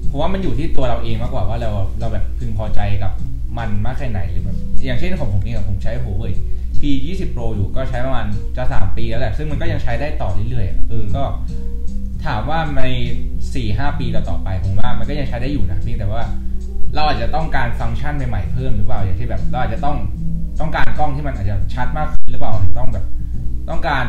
[0.10, 3.12] ผมว่ามันอยู่ที่ตัวเราเองมากกว่าว่าเราเราแบบพึงพอใจกับ
[3.58, 6.34] มันมากแค่ไหนหรือแบบอย่างเช่นของผมเองอะผมใช้หัวเว่ย
[6.80, 8.26] P 2 0 Pro อยู่ก็ใช้ประมาณ
[8.58, 11.24] จะสามปีแล้วแหละ ซึ่งมันก็ยังใช้ได้ต่อเรื่อยๆอะเออก็
[12.26, 12.84] ถามว่าใน
[13.54, 16.24] สี่ห้าปีต่อไปผมว่ามันก็ยังใช้ได้อยู่นะเพียงแต่ว่า
[16.96, 19.98] เราอาจจะต้องการฟังก์ชันใหม่ๆเพิ่มหรือเปล่าอย่างที่แบบเราอาจจะต้อง
[20.60, 23.06] ต้องการกล้องที่มันอาจจะชัดมากขึ้นหรือเปล่าหรือต้องแบบ
[23.70, 24.06] ต้องการ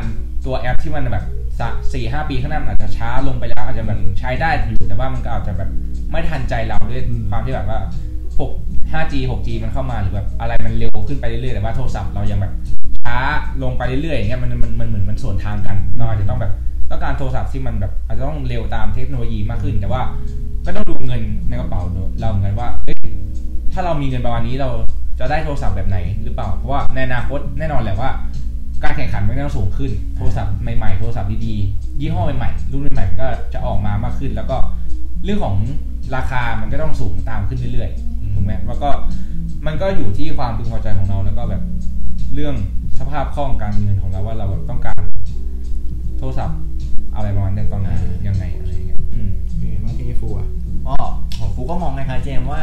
[0.47, 1.25] ตัวแอปที่มันแบบ
[1.61, 5.71] สักสี่ห้าปีข้างหน้ามันอาจจะช้าลงไปแล้ว อาจจะแบบใช้ได้อยู่แต่ว่ามันก็อาจจะแบบ
[6.11, 7.81] ไม่ทันใจเราด้วยอืมความที่แบบว่า
[8.39, 12.53] 6 5G 6G มันเข้ามาหรือแบบอะไรมันเร็วขึ้นไปเรื่อยๆแต่ว่าโทรศัพท์เรายังแบบ
[13.05, 13.17] ช้า
[13.63, 16.53] ลงไปเรื่อยๆอย่างเงี้ยมันมันมันเหมือนมันสวนทางกันเราอาจจะต้องแบบ
[16.91, 20.03] ต้องการโทรศัพท์ที่มันแบบอาจจะต้องเร็วตามเทคโนโลยีมากขึ้น แต่ว่า
[20.65, 21.83] ก็ต้องดูเงินในกระเป๋า
[22.21, 23.01] เราเหมือนกันว่าเอ้ย
[23.73, 24.71] ถ้าเรามีเงินประมาณนี้เรา
[25.19, 28.11] จะได้โทรศัพท์แบบไหนหรือเปล่า เพราะว่าในอนาคตแน่นอนแหละว่า
[28.83, 34.57] การแข่งขันมันก็ต้องสูงขึ้น โทรศัพท์ใหม่ๆ โทรศัพท์ดีๆ ยี่ห้อใหม่ๆ รุ่นใหม่ๆมันก็จะออกมามากขึ้น แล้วก็
[35.25, 35.57] เรื่องของ
[36.17, 38.89] ราคามันก็ต้องสูงตามขึ้นเรื่อยๆ ถูกไหมแล้วก็
[39.67, 41.63] มันก็อยู่ที่ความพึงพอใจของเรา แล้วก็แบบ
[42.35, 42.55] เรื่อง
[42.99, 45.03] สภาพคล่องการเงินของเราว่าเราแบบต้องการ
[46.19, 46.59] โทรศัพท์
[47.15, 47.91] อะไรประมาณนี้ตอนไหน
[48.27, 50.49] ยังไงอะไรอย่างเงี้ย อืมโอเคเมื่อกี้ฟูอะ
[50.87, 50.95] ก็
[51.39, 52.63] ของฟูก็มองคล้ายๆเจมส์ว่า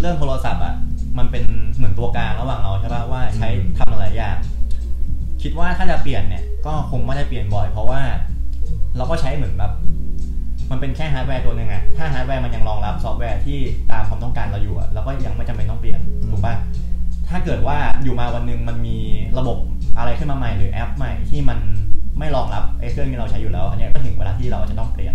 [0.00, 0.74] เรื่องโทรศัพท์อะ
[1.18, 1.44] มันเป็น
[1.74, 3.48] เหมือนตัวกลางระหว่างเราใช่ป่ะว่าใช้
[3.78, 4.36] ทำอะไรอย่าง
[5.42, 8.00] คิดว่าถ้าจะเปลี่ยนเนี่ยก็คงไม่ได้เปลี่ยนบ่อย เพราะว่า
[8.96, 9.72] เราก็ใช้เหมือนแบบ
[10.70, 13.58] มันเป็นแค่ฮาร์ดแวร์ตัวหนึ่งอะถ้าฮาร์ดแวร์มันยังรองรับซอฟต์แวร์ที่
[13.92, 16.54] ตามความต้องการเราอยู่อะเราก็ยังไม่จำเป็นต้องเปลี่ยนถูกป่ะ
[17.28, 18.98] ถ้าเกิดว่าอยู่มาวันหนึงมันมี
[19.38, 19.58] ระบบ
[19.98, 21.58] อะไรขึ้นมาใหม่หรือแอปใหม่ที่มัน
[22.18, 25.14] ไม่รองรับไอ้เครื่องที่เราใช้อยู่แล้ว อันเนี้ยก็ถึงเวลาที่เราจะต้องเปลี่ยน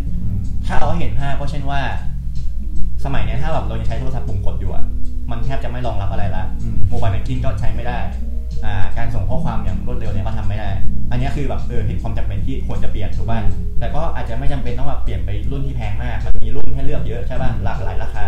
[0.67, 1.81] ถ้าเอาให้เห็นภาพก็เช่นว่า
[3.05, 4.83] สมัยเนี้ยถ้าแบบเรายังใช้โทรศัพท์ปุ่มกดอยู่อะ
[5.31, 8.30] มันแทบจะไม่รองรับอะไรละอืมโมบายแบงกิ้งก็ใช้ไม่ได้อ่า
[8.97, 10.69] การส่งข้อความอย่างรวดเร็วเนี่ยก็ทำไม่ได้
[11.11, 13.39] อันเนี้ยคือแบบเออเห็นความจำเป็นที่ควรจะเปลี่ยนถูกป่ะ
[13.79, 18.25] แต่ก็อาจจะไม่จำเป็นต้องแบบเปลี่ยนไปรุ่นที่แพงมาก มันมีรุ่นให้เลือกเยอะใช่ป่ะหลากหลายราคา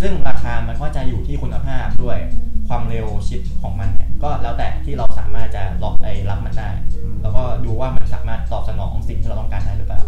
[0.00, 2.18] ซึ่งราคามันก็จะอยู่ที่คุณภาพด้วย
[2.68, 6.68] ความเร็วชิปของมันเนี่ยก็แล้วแต่ที่เราสามารถจะล็อกไอ้รับมันได้
[7.22, 10.02] แล้วก็ดูว่ามันสามารถตอบสนองสิ่งที่เราต้องการได้หรือเปล่า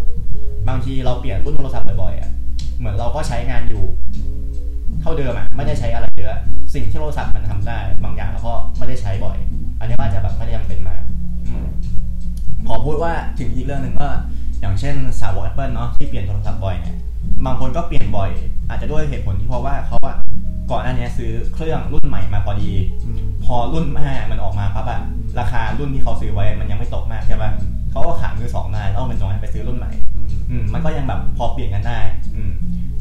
[0.68, 2.30] บางทีเราเปลี่ยนรุ่นโทรศัพท์บ่อยๆอะ
[2.78, 3.84] เหมือนเราก็ใช้งานอยู่
[5.02, 6.40] เท่าเดิมอะไม่ได้ใช้อะไรเยอะ
[6.74, 9.36] สิ่งที่โทรศัพท์มันทำได้ บางอย่างเราก็ไม่ได้ใช้บ่อย
[9.78, 11.02] อันนี้ก็อาจจะแบบไม่ได้จำเป็นมาก
[11.46, 11.66] อืม
[12.68, 14.08] ขอพูดว่าถึงอีกเรื่องหนึ่งก็
[14.60, 16.96] อย่างเช่นสาวก Apple เนาะที่เปลี่ยนโทรศัพท์บ่อยเนี่ย
[17.46, 18.30] บางคนก็เปลี่ยนบ่อย
[18.68, 20.16] อาจจะด้วยเหตุผลที่เพราะว่าเขาอะ
[20.70, 22.72] ก่อนหน้านี้ซื้อเครื่องรุ่นใหม่มาพอดี
[23.44, 25.00] พอรุ่นห้ามันออกมาปั๊บอะ
[25.38, 27.50] ราคารุ่นที่เขาซื้อไว้มันยังไม่ตกมากใช่ปะ
[27.90, 29.92] เขาก็ขายมือสองมาแล้วเอาเงินตรงนั้นไปซื้อรุ่นใหม่
[30.50, 31.98] อืมมันก็ยังแบบพอเปลี่ยนกันได้
[32.36, 32.52] อืม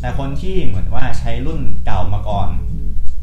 [0.02, 2.50] แต่คนที่เหมือนว่าใช้รุ่นเก่ามาก่อน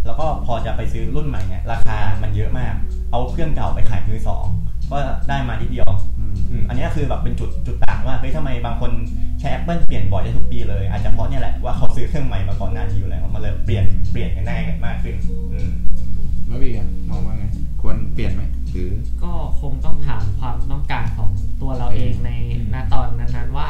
[0.07, 2.75] แล้วก็พอจะไปซื้อรุ่นใหม่เนี่ยราคามันเยอะมาก
[3.11, 4.47] เอาเครื่องเก่าไปขายมือสอง
[4.91, 4.99] ก็
[5.29, 8.91] ได้มานิดเดียวอืมอันนี้คือแบบเป็นจุดจุดต่างว่าเฮ้ยทำไมบางคน
[9.41, 15.17] ใช้ Apple เปลี่ยนบ่อยได้ทุกปีเลย อาจจะเพราะเนี่ยแหละว่าเขาซื้อเครื่องใหม่มาก่อนหน้านี้อยู่แล้วมันเลยเปลี่ยนเปลี่ยนกันได้กันมากขึ้น
[15.53, 15.71] อืม
[16.47, 17.45] แล้วพี่อะมองว่าไง
[17.83, 18.91] ควรเปลี่ยนไหมหรือ
[19.23, 21.31] ก็คงต้องถามความต้องการของ
[21.63, 23.69] ตัวเราเองในอืมณตอนนั้นๆว่า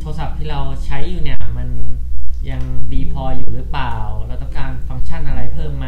[0.00, 1.43] โทรศัพท์ที่เราใช้อยู่เนี่ยมัน
[2.50, 3.94] ยังดีพออยู่หรือเปล่า
[4.26, 5.86] เราต้องการฟังก์ชันอะไรเพิ่มไหม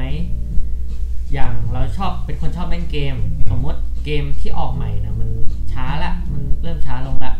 [1.32, 3.16] อย่างเราชอบเป็นคนชอบเล่นเกม
[3.50, 5.30] สมมติเกมที่ออกใหม่นะมัน
[5.72, 7.32] ช้าละ มันเริ่มช้าลงละ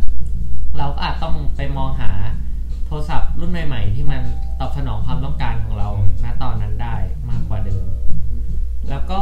[0.78, 2.10] เราก็อาจต้องไปมองหา
[2.86, 4.22] โทรศัพท์รุ่นใหม่ ๆ ที่มัน
[4.60, 5.88] ตอบสนองความต้องการของเรา
[6.24, 6.96] ณตอนนั้นได้
[7.30, 7.84] มากกว่าเดิม
[8.90, 9.20] แล้วก็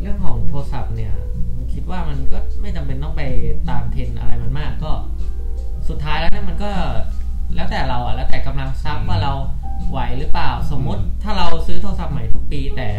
[0.00, 1.14] เรื่องของโทรศัพท์เนี่ย
[1.72, 3.22] คิดว่ามันก็ไม่จำเป็นต้องไป
[3.70, 4.92] ตามเทรนอะไรมันมากก็
[5.88, 6.72] สุดท้ายแล้วเนี่ยมันก็
[7.54, 9.32] แล้วแต่เราอะแล้วแต่กำลังทรัพย์ว่าเรา
[9.90, 12.90] ไหวหรือเปล่าสมมุติถ้าเราซื้อโทรศัพท์ใหม่ทุกปี แต่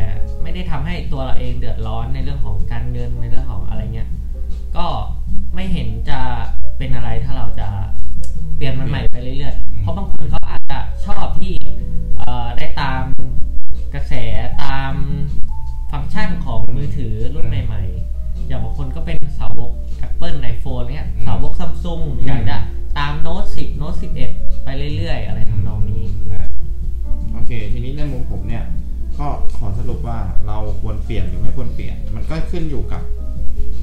[0.41, 4.09] ไม่ได้ทำให้ตัวเราเองเดือดร้อนในเรื่องของการเงินในเรื่องของอะไรเงี้ย
[4.77, 4.85] ก็
[5.55, 6.19] ไม่เห็นจะ
[6.77, 7.67] เป็นอะไรถ้าเราจะ
[8.55, 11.55] เปลี่ยนมันใหม่ไปเรื่อยๆ เพราะบางคนเขาอาจจะชอบที่
[12.17, 13.03] เอ่อได้ตาม
[13.93, 14.13] กระแส
[14.63, 14.93] ตาม
[15.91, 17.83] ฟังก์ชันของมือถือรุ่นใหม่
[18.15, 19.71] ๆ อย่างบางคนก็เป็นสาวก
[20.15, 22.57] Apple iPhone เนี่ยอืมสาวกซัมซุงอยากจะ
[22.97, 23.93] ตามโน้ต10 โน้ต
[24.29, 26.03] 11 ไปเรื่อยๆ อะไรทำนองนี้
[27.33, 28.63] โอเค ทีนี้ในมุมผมเนี่ย
[29.19, 33.01] ก็ขอสรุปว่าเราควรเปลี่ยนหรือไม่ควรเปลี่ยน มันก็ขึ้นอยู่กับ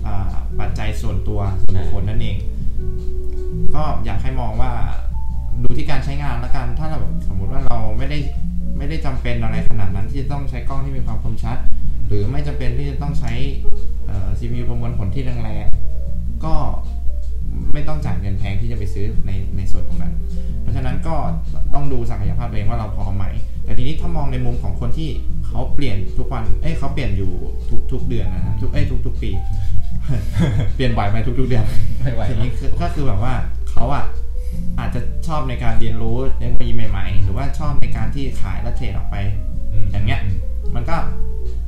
[0.06, 2.36] อ่าปัจจัยส่วนตัวส่วนบุคคลนั่นเอง
[3.74, 4.72] ก็อยากให้มองว่า
[5.62, 8.18] ดูที่การใช้งานแล้วกัน ถ้าเราแบบสมมุติว่าเราไม่ได้
[8.78, 11.56] ไม่ได้จำเป็นอะไรขนาดนั้นที่จะต้องใช้กล้องที่มีความคมชัด
[12.06, 13.32] หรือไม่จำเป็นที่จะต้องใช้
[14.06, 15.91] เอ่อ CPU ประมวลผลที่แรงๆ
[16.44, 16.54] ก็
[17.72, 20.14] ไม่ต้องจ่ายเงินแพงที่จะไปซื้อในในส่วนตรงนั้น
[20.62, 21.14] เพราะฉะนั้นก็
[21.74, 23.24] ต้องดูศักยภาพตัวเองว่าเราพอไหม
[23.64, 25.10] แต่ทีนี้ถ้ามองในมุมของคนที่
[25.46, 27.32] เขาเปลี่ยนทุกวัน เอ้ยเขาเปลี่ยนอยู่
[27.70, 29.30] ทุกทุกเดือนนะครับทุกเอ้ยทุกทุกปี
[30.74, 31.64] เปลี่ยนบ่อยไปทุกทุกเดือน
[32.00, 33.34] ไม่ไหวทีนี้คือก็คือแบบว่า
[33.70, 34.04] เขาอะ
[34.78, 39.16] อาจจะชอบในการเรียนรู้เทคโนโลยีใหม่ๆ หรือว่าชอบในการที่ขายและเทรดออกไป
[39.90, 40.20] อย่างเงี้ย
[40.74, 40.96] มันก็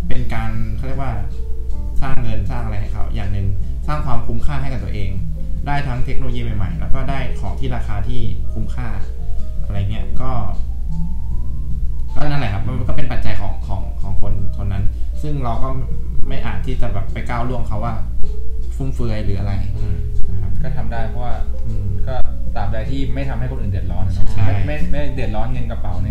[0.09, 1.13] เป็นการเขาเรียกว่า
[2.01, 3.47] สร้างเงินสร้างอะไรให้เขาอย่างหนึ่ง
[3.87, 5.11] สร้างความคุ้มค่าให้กับตัวเอง
[5.67, 8.21] ได้ทั้งเทคโนโลยีใหม่ๆ แล้วก็ได้ของที่ราคาที่
[8.53, 8.89] คุ้มค่า
[9.65, 10.31] อะไรเงี้ยก็
[12.15, 14.85] ก็นั่นแหละครับมันก็เป็นปัจจัยของของของคนคนนั้น
[15.23, 15.69] ซึ่งเราก็
[16.29, 17.95] ไม่อาจที่จะแบบไปก้าวล่วงเขาว่า
[18.77, 19.53] ฟุ่มเฟือยหรืออะไร
[20.31, 21.35] นะครับก็ทำได้เพราะว่า
[21.67, 22.15] อืมก็
[22.55, 26.09] ตราบใดที่ไม่ทำให้คนอื่นเดือดร้อนนะเนาะใช่ไม่ไม่ไม่เดือดร้อนเงินกระเป๋าใน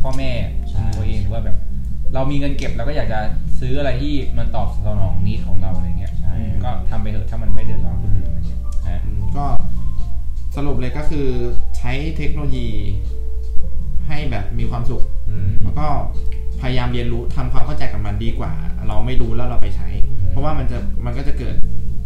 [0.00, 0.30] พ่อแม่
[0.70, 1.56] ใช่ตัวเองหรือว่าแบบ
[2.14, 3.20] เรามีเงินเก็บเราก็อยากจะ
[3.60, 6.21] ซื้ออะไรที่มันตอบสนองนี้ของเราอะไรเงี้ยใช่
[6.64, 8.60] ก็ทำไปเถอะถ้ามันไม่เดือดร้อนคนอื่นอะไรเงี้ย
[9.04, 9.46] อืมก็
[10.56, 11.26] สรุปเลยก็คือ
[11.78, 12.68] ใช้เทคโนโลยี
[14.08, 15.86] ให้แบบมีความสุขอืมแล้วก็
[16.60, 18.52] พยายามเรียนรู้ทำความเข้าใจกับมันดีกว่า
[18.88, 19.88] เราไม่รู้แล้วเราไปใช้
[20.30, 21.54] เพราะว่ามันจะมันก็จะเกิด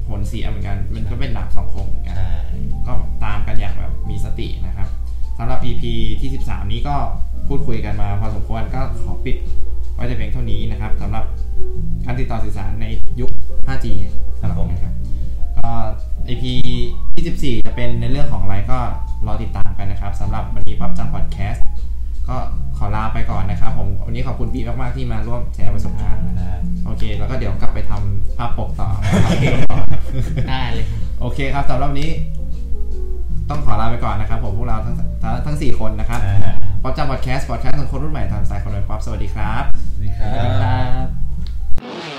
[0.09, 2.31] ผผลเสียเหมือนกัน มันก็เป็นดาบสองคมเหมือนกันใช่
[2.87, 2.93] ก็
[3.25, 4.89] ตามกันอย่างแบบมีสตินะครับ
[5.39, 5.83] สำหรับ EP
[6.21, 6.97] ที่ 13 นี้ก็
[7.49, 9.37] พูดคุยกันมาพอสมควรก็ขอปิด
[9.95, 11.25] ไว้แต่เพียงเท่านี้นะครับสำหรับ
[12.05, 12.87] การติดต่อสื่อสารใน
[13.21, 13.31] ยุค
[13.67, 13.87] 5G
[14.41, 14.95] สำหรับผมนะครับ
[15.59, 15.71] ก็
[16.29, 16.45] EP
[17.15, 18.79] ที่14จะเป็นในเรื่องของอะไรก็
[19.27, 21.65] รอติดตามกันนะครับสำหรับวันนี้ปั๊บจังพอดแคสต์
[22.29, 22.37] ก็
[22.79, 28.89] ขอลาไปก่อนนะครับผม วันนี้ขอบคุณบีมาก ๆ ที่มาร่วมแชร์ประสบการณ์นะครับโอเค แล้วก็เดี๋ยวกลับไปทำภาพปกต่อ
[30.51, 32.11] ได้เลยครับโอเคครับสำหรับวันนี้
[33.51, 41.26] ต้องขอลาไปก่อนนะครับ ผมพวกเราทั้งทั้งทั้งสี่คนนะครับอ่าป๊อปจำพอดแคสต์พอดแคสต์ของคนรุ่นใหม่ทำสายคนใหม่ป๊อปสวัสดีครับ สวัสดีครัสวัสดีครับบ
[41.83, 42.16] you